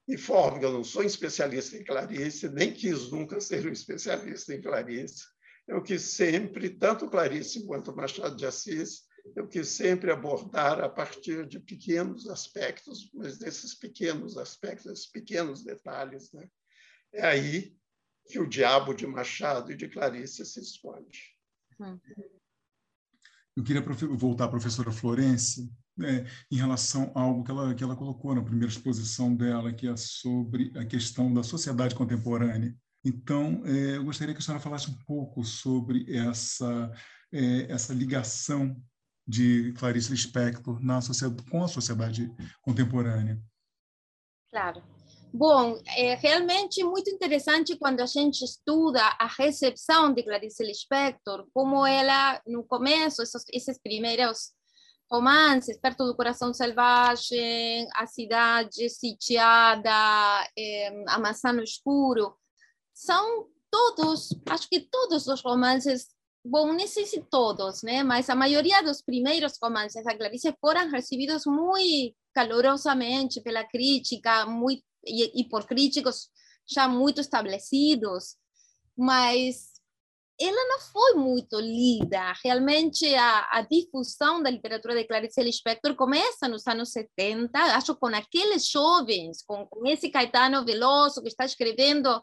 [0.10, 4.62] informo que eu não sou especialista em Clarice, nem quis nunca ser um especialista em
[4.62, 5.24] Clarice.
[5.68, 11.48] Eu quis sempre, tanto Clarice quanto Machado de Assis, eu quis sempre abordar a partir
[11.48, 16.32] de pequenos aspectos, mas desses pequenos aspectos, esses pequenos detalhes.
[16.34, 16.50] Né?
[17.14, 17.76] É aí
[18.26, 21.36] que o diabo de Machado e de Clarice se esconde.
[21.80, 22.00] Hum.
[23.56, 25.68] Eu queria voltar à professora Florência
[25.98, 29.88] né, em relação a algo que ela, que ela colocou na primeira exposição dela, que
[29.88, 32.74] é sobre a questão da sociedade contemporânea.
[33.04, 36.92] Então, é, eu gostaria que a senhora falasse um pouco sobre essa,
[37.32, 38.82] é, essa ligação
[39.30, 41.00] de Clarice Lispector na
[41.52, 43.40] com a sociedade contemporânea.
[44.50, 44.82] Claro.
[45.32, 51.86] Bom, é realmente muito interessante quando a gente estuda a recepção de Clarice Lispector, como
[51.86, 54.52] ela, no começo, esses, esses primeiros
[55.12, 59.92] romances, Perto do Coração Selvagem, A Cidade Sitiada,
[60.58, 62.36] é, A Maçã no Escuro,
[62.92, 66.08] são todos, acho que todos os romances,
[66.44, 70.90] bom, não sei se todos, né, mas a maioria dos primeiros romances da Clarice foram
[70.90, 76.30] recebidos muito calorosamente pela crítica, muito e, e por críticos
[76.68, 78.36] já muito estabelecidos,
[78.98, 79.80] mas
[80.40, 82.34] ela não foi muito lida.
[82.44, 88.08] Realmente, a, a, difusão da literatura de Clarice Lispector começa nos anos 70, acho com
[88.08, 92.22] aqueles jovens, com, com esse Caetano Veloso que está escrevendo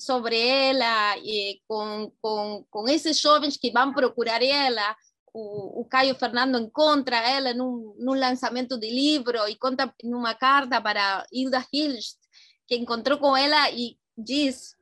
[0.00, 4.96] sobre ela, e com, com, com esses jovens que vão procurar ela.
[5.32, 10.80] O, o Caio Fernando encontra ela num, num lançamento de livro e conta numa carta
[10.80, 12.18] para Hilda Hilst,
[12.66, 14.74] que encontrou com ela e diz: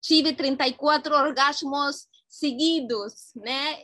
[0.00, 3.80] tive 34 orgasmos seguidos, né?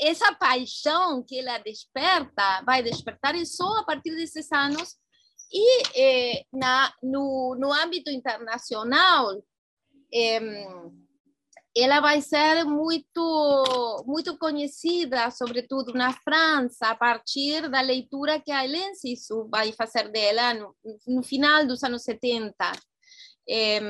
[0.00, 4.96] essa paixão que ela desperta, vai despertar só a partir desses anos
[5.52, 9.42] e eh, na, no, no âmbito internacional
[11.76, 18.64] ela vai ser muito muito conhecida, sobretudo na França, a partir da leitura que a
[18.64, 20.74] Hélène Sissou vai fazer dela no,
[21.06, 22.54] no final dos anos 70.
[23.48, 23.80] É,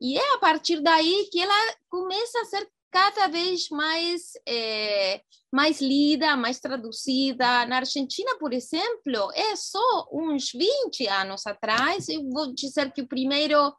[0.00, 5.20] e é a partir daí que ela começa a ser cada vez mais é,
[5.52, 7.66] mais lida, mais traduzida.
[7.66, 13.08] Na Argentina, por exemplo, é só uns 20 anos atrás, eu vou dizer que o
[13.08, 13.72] primeiro,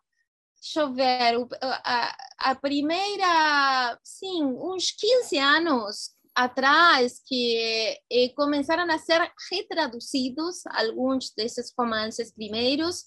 [0.61, 8.97] deixa eu ver, a, a primeira, sim, uns 15 anos atrás que eh, começaram a
[8.97, 9.19] ser
[9.51, 13.05] retraduzidos alguns desses romances primeiros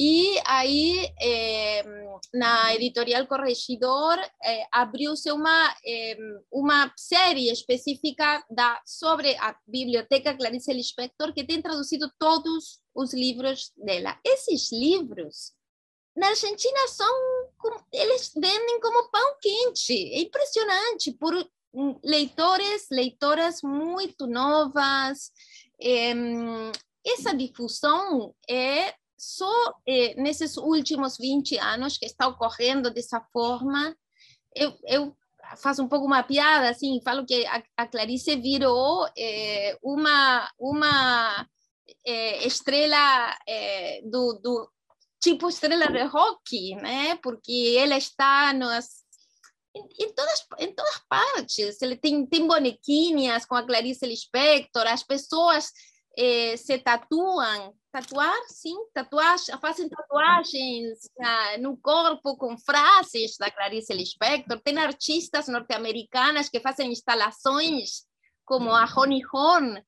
[0.00, 1.82] e aí, eh,
[2.32, 6.16] na editorial Corregidor, eh, abriu-se uma, eh,
[6.52, 13.72] uma série específica da, sobre a biblioteca Clarice Lispector, que tem traduzido todos os livros
[13.76, 14.16] dela.
[14.24, 15.52] Esses livros,
[16.18, 17.48] na Argentina, são
[17.92, 19.92] eles vendem como pão quente.
[19.92, 21.34] É impressionante, por
[22.04, 25.32] leitores, leitoras muito novas.
[27.04, 33.96] essa difusão é só eh, nesses últimos 20 anos que está ocorrendo dessa forma,
[34.54, 35.16] eu, eu
[35.56, 41.46] faço um pouco uma piada, assim, falo que a, a Clarice virou eh, uma, uma
[42.06, 44.70] eh, estrela eh, do, do
[45.20, 47.16] tipo estrela de rock, né?
[47.16, 48.86] Porque ela está nos,
[49.74, 51.80] em, todas, em todas partes.
[51.82, 55.70] Ele tem, tem bonequinhas com a Clarice Lispector, as pessoas
[56.16, 63.92] eh, se tatuam tatuar, sim, tatuagem, fazem tatuagens uh, no corpo com frases da Clarice
[63.92, 64.60] Lispector.
[64.60, 68.04] Tem artistas norte-americanas que fazem instalações,
[68.44, 69.82] como a Honey Horn,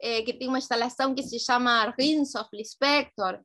[0.00, 3.40] eh, que tem uma instalação que se chama Rings of Lispector.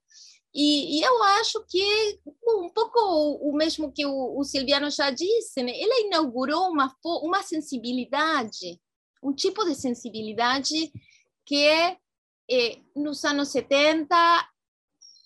[0.53, 5.61] E, e, eu acho que um pouco o, mesmo que o, o Silviano já disse,
[5.61, 5.79] né?
[5.79, 8.81] ela inaugurou uma, uma sensibilidade,
[9.21, 10.91] um tipo de sensibilidade
[11.45, 11.97] que
[12.51, 14.15] eh, nos anos 70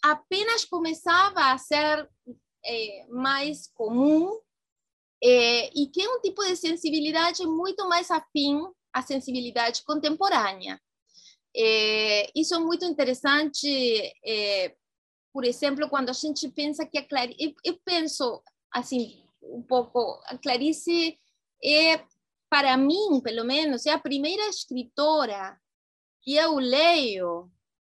[0.04, 2.10] apenas começava a ser
[2.66, 4.38] eh, mais comum
[5.24, 8.62] eh, e que é um tipo de sensibilidade muito mais afim
[8.92, 10.80] à sensibilidade contemporânea.
[12.36, 13.68] isso é muito interessante,
[15.34, 20.22] por exemplo, quando a gente pensa que a Clarice, eu, eu penso assim um pouco,
[20.28, 21.20] a Clarice
[21.64, 22.06] é,
[22.50, 25.60] para mim, pelo menos, é a primeira escritora
[26.22, 27.52] que eu leio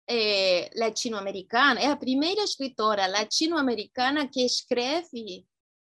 [0.09, 5.47] é, latino-americana, é a primeira escritora latino-americana que escreve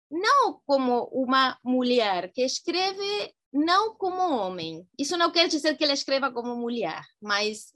[0.09, 4.87] não como uma mulher, que escreve não como homem.
[4.97, 7.73] Isso não quer dizer que ela escreva como mulher, mas,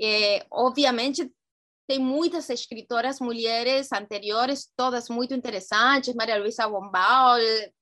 [0.00, 1.32] é, obviamente,
[1.88, 7.38] tem muitas escritoras mulheres anteriores, todas muito interessantes, Maria Luisa Bombal,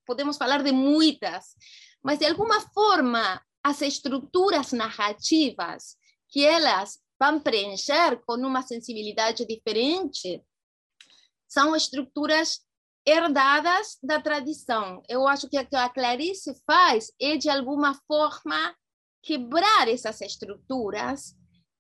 [0.07, 1.57] podemos falar de muitas,
[2.05, 5.97] mas de alguma forma as estruturas narrativas
[6.29, 10.41] que elas vão preencher com uma sensibilidade diferente
[11.49, 12.61] são estruturas
[13.05, 15.03] herdadas da tradição.
[15.09, 18.73] Eu acho que o que a Clarice faz é, de alguma forma,
[19.21, 21.35] quebrar essas estruturas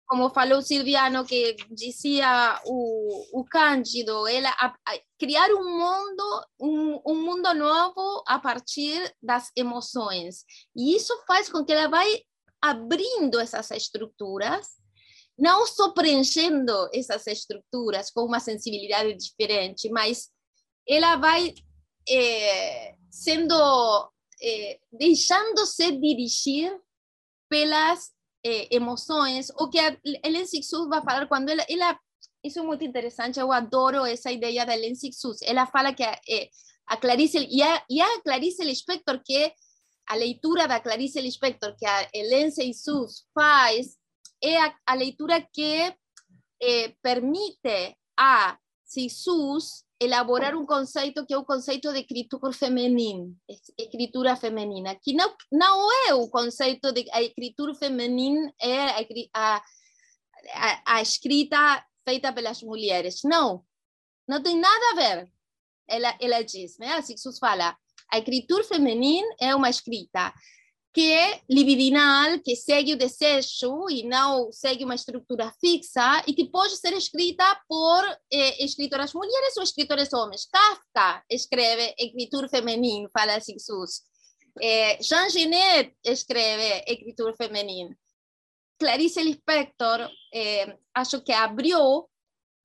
[0.06, 7.02] como falou Silviano, que dizia o, o Cândido, ela a, a, criar um mundo, um,
[7.06, 10.44] um, mundo novo a partir das emoções.
[10.76, 12.22] E isso faz com que ela vai
[12.62, 14.76] abrindo essas estruturas,
[15.36, 20.30] não só preenchendo essas estruturas com uma sensibilidade diferente, mas
[20.88, 21.52] ela vai
[22.08, 26.80] é, sendo, é, deixando-se dirigir
[27.48, 28.15] pelas
[28.46, 28.68] eh,
[29.58, 31.98] o que a Ellen Sixus vai falar quando ela, ela,
[32.44, 36.20] isso é muito interessante, eu adoro essa ideia da Ellen Sixus, ela fala que a,
[36.28, 36.48] eh,
[36.86, 38.62] a Clarice, e a, e a Clarice
[39.24, 39.52] que
[40.06, 43.96] a leitura da Clarice Lispector que a Ellen Sixus faz,
[44.40, 45.92] é a, a leitura que
[46.62, 53.32] eh, permite a Sixus elaborar um conceito que é o conceito de escritura feminina,
[53.78, 59.62] escritura feminina, que não, não é o conceito de a escritura feminina é a, a,
[60.52, 63.20] a, a escrita feita pelas mulheres.
[63.24, 63.64] Não,
[64.28, 65.32] não tem nada a ver.
[65.88, 66.92] Ela, ela diz, né?
[66.94, 67.76] assim Jesus fala,
[68.12, 70.32] a escritura feminina é uma escrita
[70.96, 76.48] que é libidinal, que segue o desejo e não segue uma estrutura fixa e que
[76.48, 80.48] pode ser escrita por eh, escritoras mulheres ou escritores homens.
[80.50, 84.04] Kafka escreve escritura feminina, fala Jesus.
[84.58, 87.94] Eh, Jean Genet escreve escritura feminina.
[88.78, 92.08] Clarice Lispector, eh, acho que abriu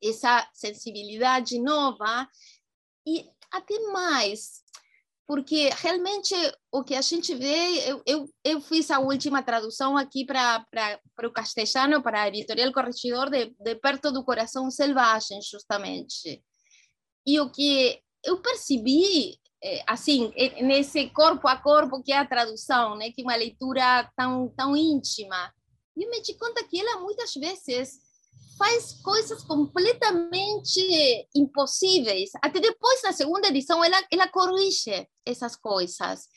[0.01, 2.25] essa sensibilidade nova
[3.05, 4.63] e até mais,
[5.31, 6.35] porque realmente
[6.69, 10.67] o que a gente vê, eu, eu, eu fiz a última tradução aqui para
[11.23, 16.43] o castelhano, para a editorial Corregidor, de, de Perto do Coração Selvagem, justamente.
[17.25, 22.97] E o que eu percebi, é, assim, nesse corpo a corpo que é a tradução,
[22.97, 25.49] né, que é uma leitura tão, tão íntima,
[25.95, 28.01] eu me di conta que ela muitas vezes
[28.61, 32.29] faz coisas completamente impossíveis.
[32.43, 36.27] Até depois, na segunda edição, ela, ela corrige essas coisas.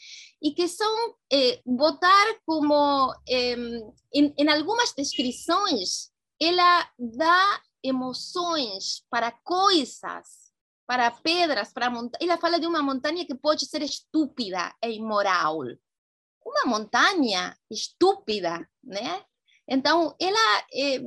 [0.41, 6.11] E que são eh, botar como, em, em algumas descrições,
[6.41, 10.51] ela dá emoções para coisas,
[10.87, 12.23] para pedras, para montanhas.
[12.23, 15.59] Ela fala de uma montanha que pode ser estúpida e imoral.
[16.45, 19.23] Uma montanha estúpida, né?
[19.69, 21.01] Então, ela eh,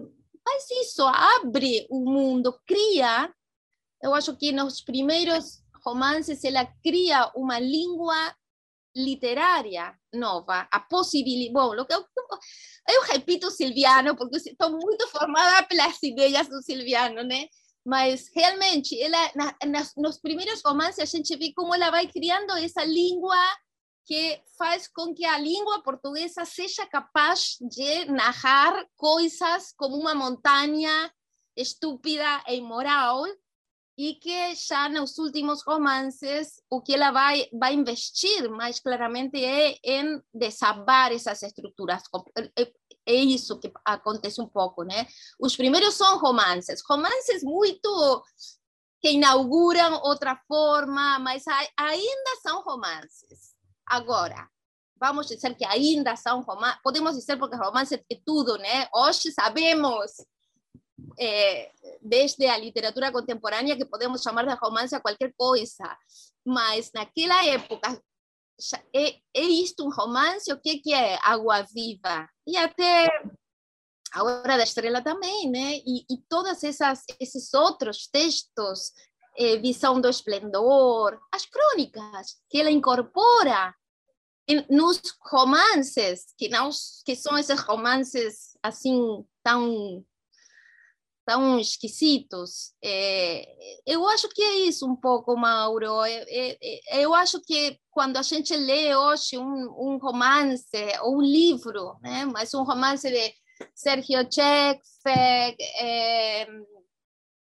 [0.48, 3.34] faz isso, abre o mundo, cria.
[4.02, 8.36] Eu acho que nos primeiros romances ela cria uma língua
[8.95, 11.54] literária nova, a possibilidade.
[11.54, 11.86] Bom, eu,
[12.89, 17.48] eu repito Silviano, porque estou muito formada pelas ideias do Silviano, né?
[17.86, 22.52] Mas realmente, ela, na, nas, nos primeiros romances, a gente vê como ela vai criando
[22.58, 23.38] essa língua
[24.08, 31.14] que faz com que a língua portuguesa seja capaz de narrar coisas como uma montanha
[31.58, 33.26] estúpida e imoral
[33.97, 39.78] e que já nos últimos romances o que ela vai vai investir mais claramente é
[39.84, 42.03] em desabar essas estruturas.
[43.05, 45.05] É isso que acontece um pouco né?
[45.38, 48.24] Os primeiros são romances romances muito
[49.01, 51.43] que inauguram outra forma mas
[51.76, 53.57] ainda são romances
[53.88, 54.49] Agora,
[54.99, 58.88] vamos dizer que ainda são romances, podemos dizer porque romance é tudo, né?
[58.93, 60.11] Hoje sabemos,
[61.17, 61.71] é,
[62.01, 65.97] desde a literatura contemporânea, que podemos chamar de romance a qualquer coisa,
[66.45, 68.01] mas naquela época
[68.93, 70.51] é, é isto um romance?
[70.51, 72.27] O que, que é Água Viva?
[72.45, 73.07] E até
[74.13, 75.77] a Hora da Estrela também, né?
[75.85, 78.91] E, e todos esses outros textos
[79.38, 83.73] eh, Visão do Esplendor, as crônicas que ela incorpora
[84.69, 86.69] nos romances, que, não,
[87.05, 90.03] que são esses romances assim tão
[91.27, 92.71] tão esquisitos.
[92.81, 93.45] É,
[93.85, 96.01] eu acho que é isso um pouco, Mauro.
[96.05, 100.69] É, é, eu acho que quando a gente lê hoje um, um romance
[101.01, 103.33] ou um livro, né, mas um romance de
[103.75, 106.47] Sergio Chekfek, é,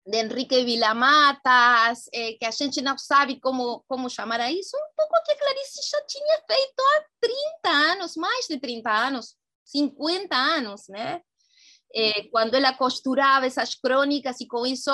[0.04, 4.94] de Enrique Vilamatas, é, que a gente não sabe como, como chamar a isso, um
[4.96, 10.88] pouco que Clarice já tinha feito há 30 anos, mais de 30 anos, 50 anos,
[10.88, 11.20] né?
[11.94, 14.90] É, quando ela costurava essas crônicas e com isso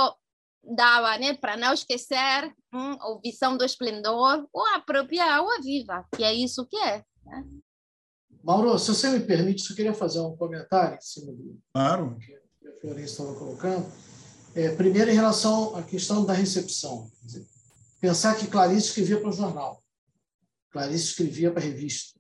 [0.62, 6.04] dava, né, para não esquecer hum, a visão do esplendor ou a própria água viva,
[6.14, 7.04] que é isso que é.
[7.24, 7.44] Né?
[8.42, 12.16] Mauro, se você me permite, eu queria fazer um comentário em cima do claro.
[12.18, 13.86] que a Florença estava colocando.
[14.54, 17.10] É, primeiro, em relação à questão da recepção.
[17.22, 17.46] Dizer,
[18.00, 19.82] pensar que Clarice escrevia para o jornal,
[20.70, 22.18] Clarice escrevia para a revista.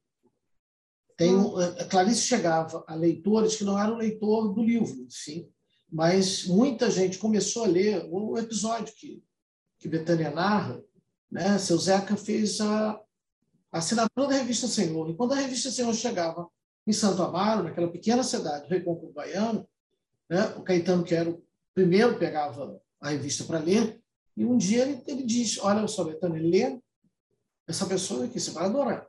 [1.16, 1.54] Tem, hum.
[1.90, 5.50] Clarice chegava a leitores que não eram leitor do livro, sim,
[5.90, 9.22] mas muita gente começou a ler o episódio que,
[9.78, 10.80] que Betânia narra.
[11.30, 11.58] Né?
[11.58, 12.90] Seu Zeca fez a,
[13.72, 15.10] a assinatura da revista Senhor.
[15.10, 16.48] E quando a revista Senhor chegava
[16.86, 19.66] em Santo Amaro, naquela pequena cidade, Recôncavo Baiano,
[20.28, 20.54] né?
[20.56, 21.42] o Caetano, que era o
[21.78, 24.02] primeiro, pegava a revista para ler,
[24.36, 25.24] e um dia ele, ele
[25.60, 26.80] Olha só, Betânia, lê
[27.68, 29.06] essa pessoa aqui, você vai adorar.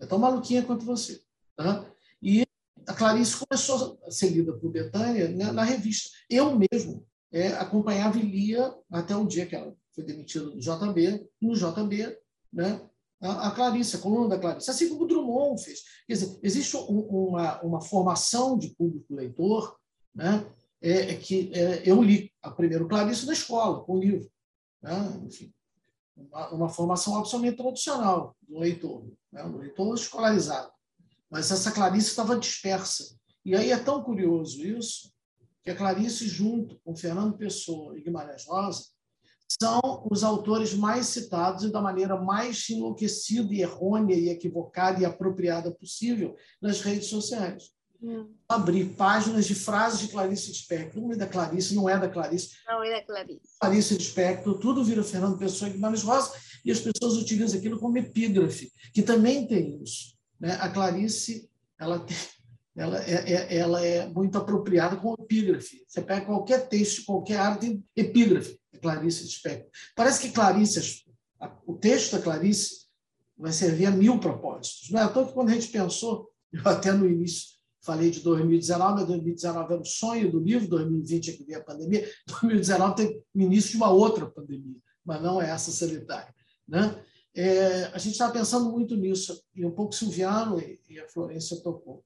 [0.00, 1.20] É tão maluquinha quanto você.
[1.54, 1.84] Tá?
[2.22, 2.46] E
[2.86, 6.08] a Clarice começou a ser lida por Betânia na, na revista.
[6.30, 11.28] Eu mesmo é, acompanhava e lia até o dia que ela foi demitida do JB.
[11.38, 12.16] No JB,
[12.50, 12.80] né,
[13.20, 15.80] a, a Clarice, a coluna da Clarice, assim como o Drummond fez.
[16.06, 19.76] Quer dizer, existe um, uma, uma formação de público leitor
[20.14, 20.46] né,
[20.86, 24.30] é, é que é, eu li a primeiro Clarice na escola, com o livro.
[24.82, 25.52] Né, enfim,
[26.16, 30.70] uma, uma, formação absolutamente tradicional do leitor, né, do leitor escolarizado.
[31.30, 33.18] Mas essa Clarice estava dispersa.
[33.44, 35.12] E aí é tão curioso isso,
[35.62, 38.86] que a Clarice, junto com Fernando Pessoa e Guimarães Rosa,
[39.60, 39.80] são
[40.10, 45.70] os autores mais citados e da maneira mais enlouquecida e errônea e equivocada e apropriada
[45.72, 47.75] possível nas redes sociais.
[48.02, 48.34] Hum.
[48.48, 51.02] Abrir páginas de frases de Clarice Lispector.
[51.02, 52.50] Não é da Clarice, não é da Clarice.
[52.66, 53.58] Não é da Clarice.
[53.60, 56.32] Clarice Lispector, tudo vira Fernando Pessoa e Guimarães Rosa,
[56.64, 60.16] e as pessoas utilizam aquilo como epígrafe, que também tem isso.
[60.38, 60.56] Né?
[60.60, 62.16] A Clarice ela, tem,
[62.76, 65.84] ela, é, é, ela é muito apropriada com epígrafe.
[65.86, 68.58] Você pega qualquer texto, qualquer área, tem epígrafe.
[68.80, 69.70] Clarice Lispector.
[69.94, 71.04] Parece que Clarice,
[71.66, 72.86] o texto da Clarice
[73.36, 74.90] vai servir a mil propósitos.
[74.90, 77.55] Não é à toa que quando a gente pensou, eu até no início
[77.86, 81.64] falei de 2019, mas 2019 era o sonho do livro, 2020 é que veio a
[81.64, 86.34] pandemia, 2019 tem o início de uma outra pandemia, mas não é essa sanitária.
[86.68, 87.02] Né?
[87.34, 91.62] É, a gente estava pensando muito nisso, e um pouco Silviano e, e a Florência
[91.62, 92.04] tocou.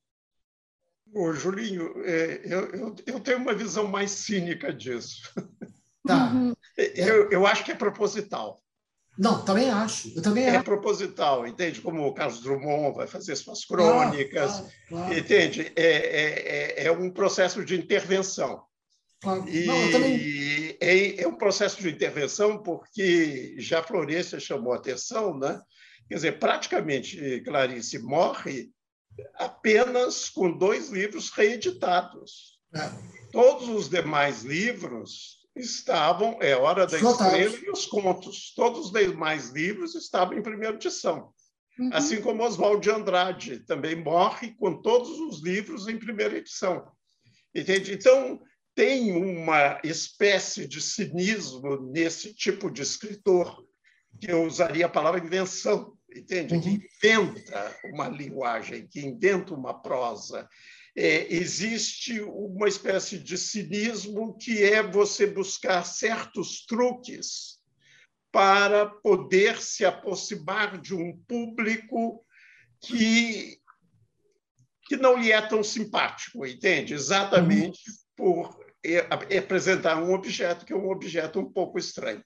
[1.13, 5.23] Ô, Julinho, é, eu, eu, eu, tenho uma visão mais cínica disso.
[6.07, 6.33] Tá.
[6.33, 6.53] Uhum.
[6.97, 8.59] Eu, eu acho que é proposital.
[9.19, 10.13] Não, também acho.
[10.17, 10.65] Eu também é acho.
[10.65, 11.81] proposital, entende?
[11.81, 15.19] Como o Carlos Drummond vai fazer suas crônicas, claro, claro, claro.
[15.19, 15.73] entende?
[15.77, 18.63] É, é, é, é um processo de intervenção.
[19.21, 19.47] Claro.
[19.49, 20.77] E Não, também...
[20.81, 25.61] é, é, um processo de intervenção porque já Florença chamou a atenção, né?
[26.09, 28.71] Quer dizer, praticamente Clarice morre
[29.37, 32.59] apenas com dois livros reeditados.
[32.75, 32.91] É.
[33.31, 38.53] Todos os demais livros estavam, é Hora da Estrela e os contos.
[38.55, 41.33] Todos os demais livros estavam em primeira edição.
[41.79, 41.91] Uhum.
[41.93, 46.87] Assim como Oswald de Andrade também morre com todos os livros em primeira edição.
[47.55, 47.95] Entende?
[47.95, 48.41] Então,
[48.75, 53.65] tem uma espécie de cinismo nesse tipo de escritor,
[54.21, 56.55] que eu usaria a palavra invenção, entende?
[56.55, 56.61] Uhum.
[56.61, 60.49] Que inventa uma linguagem, que inventa uma prosa.
[61.03, 67.59] É, existe uma espécie de cinismo que é você buscar certos truques
[68.31, 72.23] para poder se aproximar de um público
[72.83, 73.57] que,
[74.87, 76.93] que não lhe é tão simpático, entende?
[76.93, 77.97] Exatamente uhum.
[78.15, 78.61] por
[79.39, 82.23] apresentar um objeto que é um objeto um pouco estranho.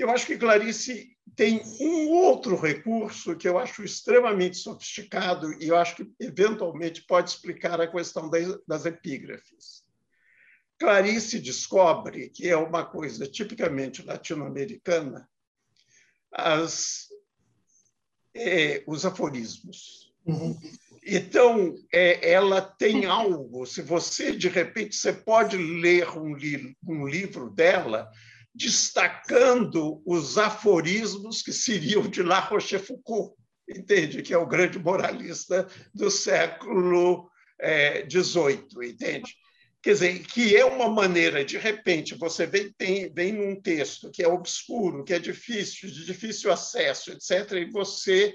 [0.00, 5.76] Eu acho que Clarice tem um outro recurso que eu acho extremamente sofisticado e eu
[5.76, 8.30] acho que eventualmente pode explicar a questão
[8.66, 9.84] das, epígrafes.
[10.78, 15.28] Clarice descobre que é uma coisa tipicamente latino-americana
[16.32, 17.08] as,
[18.34, 20.14] é, os aforismos.
[20.24, 20.58] Uhum.
[21.04, 23.66] Então, é, ela tem algo.
[23.66, 28.10] Se você, de repente, você pode ler um, li um livro dela
[28.60, 33.32] destacando os aforismos que seriam de La Rochefoucauld,
[33.66, 34.20] entende?
[34.20, 37.30] Que é o grande moralista do século
[38.10, 39.34] XVIII, é, entende?
[39.82, 44.22] Quer dizer, que é uma maneira, de repente, você vem, tem, vem num texto que
[44.22, 48.34] é obscuro, que é difícil, de difícil acesso, etc., e você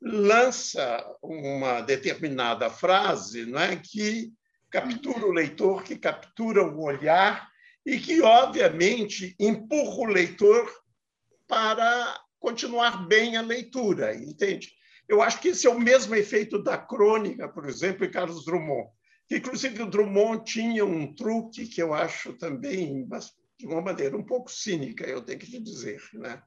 [0.00, 4.30] lança uma determinada frase não é, que
[4.70, 7.48] captura o leitor, que captura o olhar
[7.84, 10.70] e que, obviamente, empurra o leitor
[11.46, 14.72] para continuar bem a leitura, entende?
[15.08, 18.88] Eu acho que esse é o mesmo efeito da crônica, por exemplo, em Carlos Drummond.
[19.28, 23.06] Que, inclusive, o Drummond tinha um truque que eu acho também,
[23.58, 26.42] de uma maneira um pouco cínica, eu tenho que te dizer, né?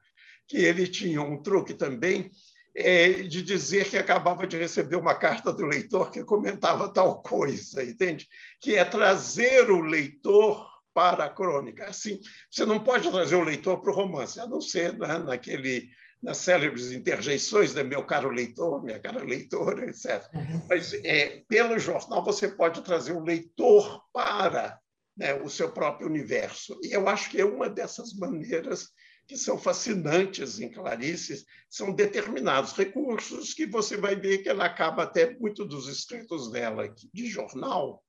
[0.48, 2.30] que ele tinha um truque também
[2.74, 7.84] é, de dizer que acabava de receber uma carta do leitor que comentava tal coisa,
[7.84, 8.26] entende?
[8.60, 10.66] Que é trazer o leitor
[10.98, 11.84] para a crônica.
[11.84, 12.18] Assim,
[12.50, 15.88] você não pode trazer o leitor para o romance, a não ser né, naquele
[16.20, 20.28] nas célebres interjeições, né, meu caro leitor, minha cara leitora, etc.
[20.34, 20.66] Uhum.
[20.68, 24.76] Mas é, pelo jornal você pode trazer o leitor para
[25.16, 26.76] né, o seu próprio universo.
[26.82, 28.88] E eu acho que é uma dessas maneiras
[29.28, 35.04] que são fascinantes em Clarice, são determinados recursos que você vai ver que ela acaba
[35.04, 38.02] até muito dos escritos dela de jornal,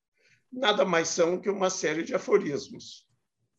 [0.52, 3.08] nada mais são que uma série de aforismos.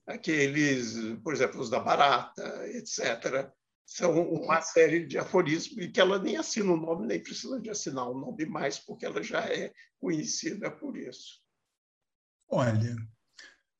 [0.07, 3.51] Aqueles, por exemplo, os da barata, etc.,
[3.86, 7.70] são uma série de aforismos e que ela nem assina o nome, nem precisa de
[7.70, 11.41] assinar o nome mais, porque ela já é conhecida por isso.
[12.49, 12.97] Olha,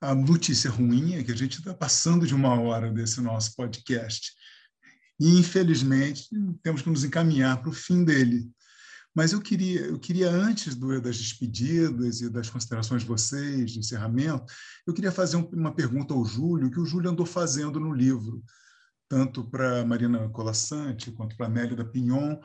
[0.01, 4.33] a notícia ruim é que a gente está passando de uma hora desse nosso podcast.
[5.19, 6.29] E, infelizmente,
[6.63, 8.51] temos que nos encaminhar para o fim dele.
[9.15, 13.81] Mas eu queria, eu queria antes do, das despedidas e das considerações de vocês, de
[13.81, 14.45] encerramento,
[14.87, 18.43] eu queria fazer uma pergunta ao Júlio, que o Júlio andou fazendo no livro
[19.09, 22.41] tanto para Marina Colassante, quanto para Amélia da Pinhon,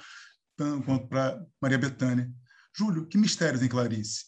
[0.84, 2.32] quanto para Maria Bethânia.
[2.76, 4.26] Júlio, que mistérios em Clarice?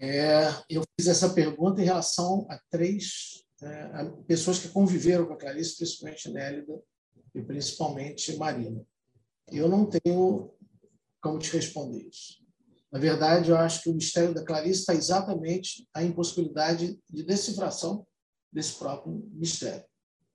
[0.00, 5.34] É, eu fiz essa pergunta em relação a três é, a pessoas que conviveram com
[5.34, 6.82] a Clarice, principalmente Nélida
[7.34, 8.84] e principalmente Marina.
[9.52, 10.52] Eu não tenho
[11.20, 12.40] como te responder isso.
[12.90, 18.06] Na verdade, eu acho que o mistério da Clarice está exatamente a impossibilidade de decifração
[18.52, 19.84] desse próprio mistério.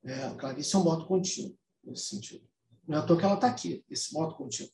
[0.06, 2.48] É, a Clarice é um modo contínuo, nesse sentido.
[2.88, 4.72] Não é à toa que ela está aqui, esse modo contínuo.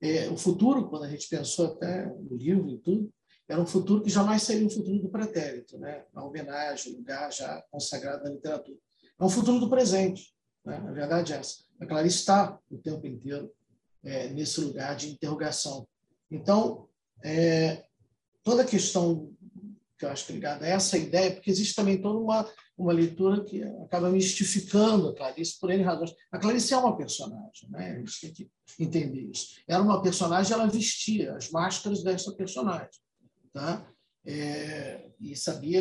[0.00, 3.12] É, o futuro, quando a gente pensou até no livro e tudo,
[3.48, 6.04] era um futuro que jamais seria um futuro do pretérito, né?
[6.14, 8.78] a homenagem, o lugar já consagrado na literatura.
[9.18, 10.34] É um futuro do presente,
[10.64, 10.78] né?
[10.78, 11.64] na verdade é essa.
[11.80, 13.52] A Clarice está o tempo inteiro
[14.04, 15.86] é, nesse lugar de interrogação.
[16.30, 16.88] Então,
[17.22, 17.84] é,
[18.42, 19.32] toda a questão
[19.98, 22.44] que eu acho que é ligada a essa ideia, porque existe também toda uma
[22.76, 26.14] uma leitura que acaba mistificando a Clarice por N razões.
[26.30, 27.92] A Clarice é uma personagem, né?
[27.92, 28.50] a gente tem que
[28.80, 29.60] entender isso.
[29.66, 32.90] Era uma personagem, ela vestia as máscaras dessa personagem.
[33.52, 33.88] Tá?
[34.26, 35.80] É, e sabia,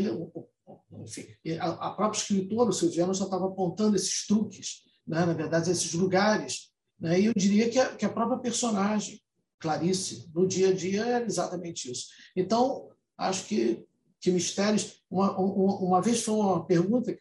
[0.92, 1.28] enfim,
[1.60, 5.26] a, própria escritora, o Silviano, já estava apontando esses truques, né?
[5.26, 6.72] na verdade, esses lugares.
[7.04, 7.20] Né?
[7.20, 9.22] E eu diria que a, que a própria personagem,
[9.60, 12.08] Clarice, no dia a dia, era exatamente isso.
[12.36, 13.86] Então, acho que
[14.22, 15.01] que mistérios.
[15.12, 17.14] Uma, uma, uma vez foi uma pergunta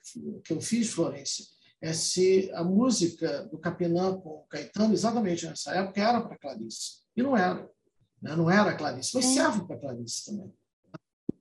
[0.44, 1.44] que eu fiz, Florência,
[1.80, 7.02] é se a música do Capinã com Caetano, exatamente nessa época, era para Clarice.
[7.16, 7.68] E não era.
[8.22, 8.36] Né?
[8.36, 10.54] Não era Clarice, mas serve para Clarice também.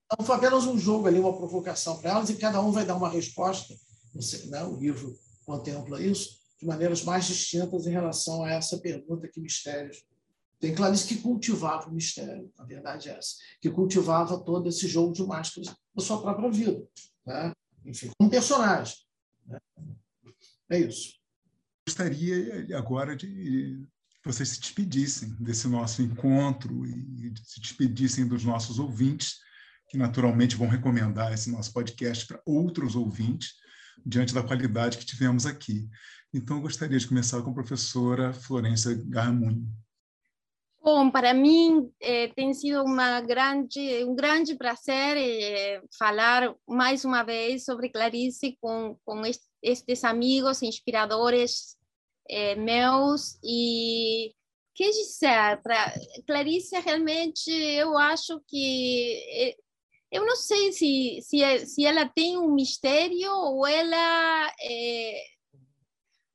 [0.06, 2.96] Então, foi apenas um jogo ali, uma provocação para elas, e cada um vai dar
[2.96, 3.76] uma resposta.
[4.20, 4.64] Sei, né?
[4.64, 5.16] O livro
[5.46, 10.06] contempla isso de maneiras mais distintas em relação a essa pergunta que mistérios
[10.62, 15.12] tem Clarice que cultivava o mistério, a verdade é essa, que cultivava todo esse jogo
[15.12, 16.88] de máscaras na sua própria vida,
[17.26, 17.52] né?
[17.84, 18.96] enfim, como personagem.
[19.48, 19.60] Né?
[20.70, 21.16] É isso.
[21.88, 23.84] Gostaria agora de
[24.24, 29.40] vocês se despedissem desse nosso encontro e se despedissem dos nossos ouvintes,
[29.90, 33.56] que naturalmente vão recomendar esse nosso podcast para outros ouvintes,
[34.06, 35.90] diante da qualidade que tivemos aqui.
[36.34, 39.68] Então, eu gostaria de começar com a professora Florência Garmuni.
[40.82, 47.22] Bom, para mim eh, tem sido uma grande, um grande prazer eh, falar mais uma
[47.22, 49.22] vez sobre Clarice com, com
[49.62, 51.78] estes amigos inspiradores
[52.28, 54.34] eh, meus e
[54.74, 55.94] quer dizer, para
[56.26, 59.56] Clarice realmente eu acho que
[60.12, 64.52] eu não sei se, se, se ela tem um mistério ou ela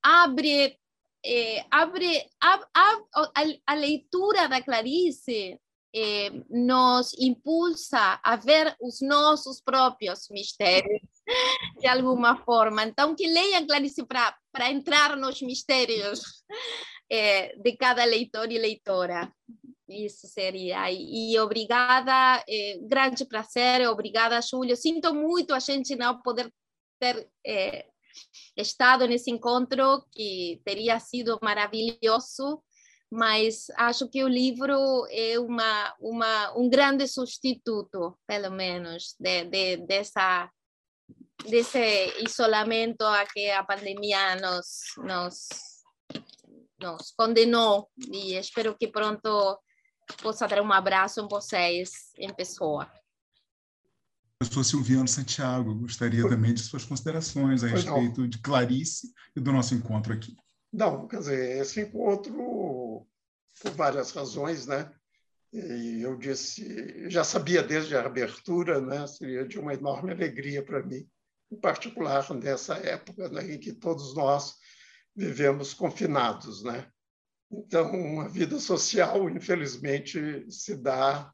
[0.06, 0.78] abre
[1.24, 5.58] eh, abre a, a, a, leitura da Clarice
[5.92, 11.02] eh, nos impulsa a ver os nossos próprios mistérios
[11.80, 12.84] de alguma forma.
[12.84, 16.20] Então, que leiam Clarice para entrar nos mistérios
[17.10, 19.32] eh, de cada leitor e leitora.
[19.88, 20.88] Isso seria.
[20.92, 24.76] E, e obrigada, eh, grande prazer, obrigada, Júlio.
[24.76, 26.52] Sinto muito a gente não poder
[27.00, 27.28] ter
[28.56, 32.62] estado nesse encontro que teria sido maravilhoso,
[33.10, 39.76] mas acho que o livro é uma, uma, um grande substituto, pelo menos, de, de,
[39.86, 40.50] dessa,
[41.44, 45.48] desse isolamento a que a pandemia nos, nos,
[46.80, 47.88] nos condenou.
[48.10, 49.58] E espero que pronto
[50.22, 52.90] possa dar um abraço em vocês, em pessoa.
[54.38, 59.74] Professor Silviano Santiago, gostaria também de suas considerações a respeito de Clarice e do nosso
[59.74, 60.36] encontro aqui.
[60.70, 63.06] Não, quer dizer, esse encontro,
[63.62, 64.92] por várias razões, né?
[65.50, 69.06] E eu disse, já sabia desde a abertura, né?
[69.06, 71.08] Seria de uma enorme alegria para mim,
[71.50, 74.56] em particular nessa época né, em que todos nós
[75.14, 76.86] vivemos confinados, né?
[77.50, 81.32] Então, a vida social, infelizmente, se dá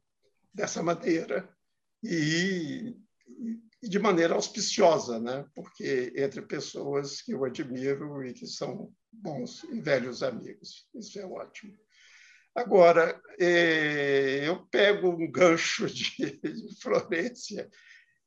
[0.54, 1.48] dessa maneira
[2.02, 2.96] e,
[3.82, 5.44] de maneira auspiciosa, né?
[5.54, 10.88] Porque entre pessoas que eu admiro e que são bons e velhos amigos.
[10.94, 11.76] Isso é ótimo.
[12.54, 17.68] Agora, é, eu pego um gancho de, de Florência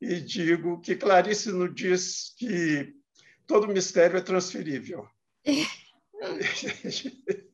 [0.01, 2.93] e digo que Clarice nos diz que
[3.45, 5.07] todo mistério é transferível.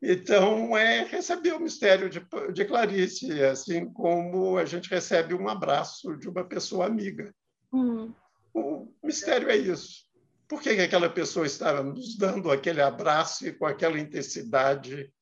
[0.00, 6.16] Então, é receber o mistério de, de Clarice, assim como a gente recebe um abraço
[6.16, 7.34] de uma pessoa amiga.
[7.72, 8.14] Uhum.
[8.54, 10.08] O mistério é isso
[10.48, 15.12] por que, que aquela pessoa estava nos dando aquele abraço e com aquela intensidade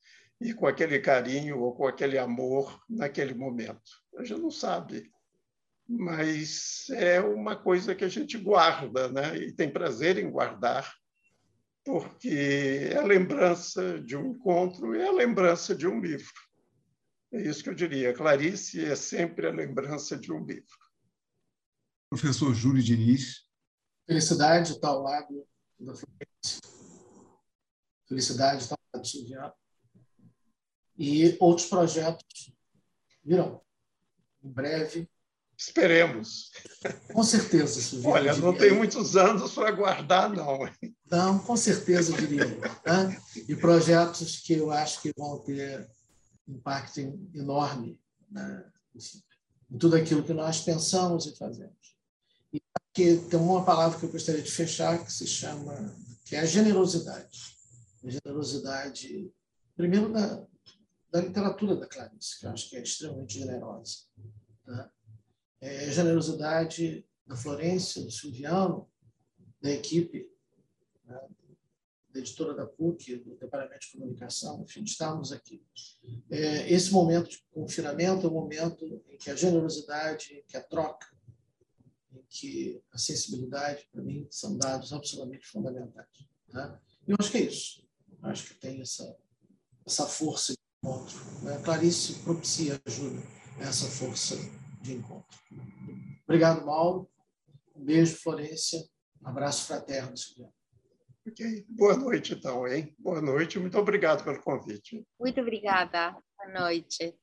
[0.40, 3.82] e com aquele carinho ou com aquele amor naquele momento?
[4.16, 5.10] A gente não sabe,
[5.88, 9.36] mas é uma coisa que a gente guarda, né?
[9.36, 10.94] E tem prazer em guardar,
[11.86, 16.34] porque é a lembrança de um encontro e é a lembrança de um livro.
[17.32, 18.12] É isso que eu diria.
[18.12, 20.76] Clarice é sempre a lembrança de um livro.
[22.10, 23.46] Professor Júlio Diniz,
[24.04, 25.46] Felicidade está ao lado
[25.78, 26.60] da Florência.
[28.08, 29.54] Felicidade está ao lado do Silviano.
[30.98, 32.52] E outros projetos
[33.22, 33.64] virão.
[34.42, 35.08] Em breve.
[35.58, 36.50] Esperemos.
[37.12, 38.14] Com certeza, Silviano.
[38.14, 40.58] Olha, não tem muitos anos para guardar, não.
[41.10, 42.46] Não, com certeza, diria.
[42.46, 43.20] Né?
[43.48, 45.88] E projetos que eu acho que vão ter
[46.46, 47.00] impacto
[47.34, 47.98] enorme
[48.30, 48.64] né?
[49.70, 51.76] em tudo aquilo que nós pensamos e fazemos
[52.96, 55.94] que tem uma palavra que eu gostaria de fechar que se chama
[56.24, 57.54] que é a generosidade.
[58.02, 59.30] A generosidade,
[59.76, 60.42] primeiro da,
[61.10, 63.98] da literatura da Clarice, que eu acho que é extremamente generosa.
[64.64, 64.90] Tá?
[65.60, 68.88] É generosidade da Florência, do Silviano,
[69.60, 70.30] da equipe,
[71.04, 71.20] né?
[72.12, 75.64] da editora da PUC, do Departamento de Comunicação, enfim, estamos aqui.
[76.30, 81.06] É, esse momento de confinamento é um momento em que a generosidade, que a troca,
[82.28, 86.28] que a sensibilidade, para mim, são dados absolutamente fundamentais.
[86.50, 86.80] Tá?
[87.06, 87.86] E eu acho que é isso.
[88.22, 89.16] Eu acho que tem essa,
[89.84, 91.18] essa força de encontro.
[91.42, 91.60] Né?
[91.64, 93.22] Clarice propicia, ajuda
[93.60, 94.36] essa força
[94.86, 95.38] de encontro.
[96.24, 97.08] Obrigado, Mauro.
[97.74, 98.78] Um beijo, Florência.
[99.22, 100.48] Um abraço fraterno, Silvia.
[101.26, 101.66] Ok.
[101.68, 102.94] Boa noite, então, hein?
[102.98, 103.58] Boa noite.
[103.58, 105.04] Muito obrigado pelo convite.
[105.18, 106.12] Muito obrigada.
[106.38, 107.14] Boa noite.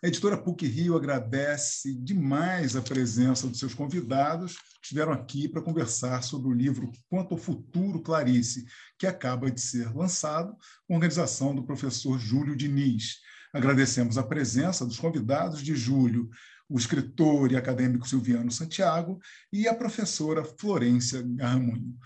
[0.00, 5.60] A editora PUC Rio agradece demais a presença dos seus convidados que estiveram aqui para
[5.60, 8.64] conversar sobre o livro Quanto ao Futuro Clarice,
[8.96, 10.56] que acaba de ser lançado,
[10.86, 13.16] com organização do professor Júlio Diniz.
[13.52, 16.30] Agradecemos a presença dos convidados de Júlio,
[16.68, 19.18] o escritor e acadêmico Silviano Santiago
[19.52, 21.96] e a professora Florência Garramunho.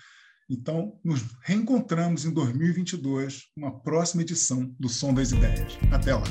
[0.48, 5.78] Então, nos reencontramos em 2022, uma próxima edição do Som das Ideias.
[5.90, 6.24] Até lá!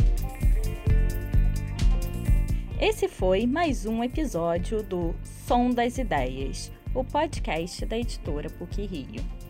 [2.79, 5.15] Esse foi mais um episódio do
[5.47, 9.40] Som das Ideias, o podcast da editora PUC Rio.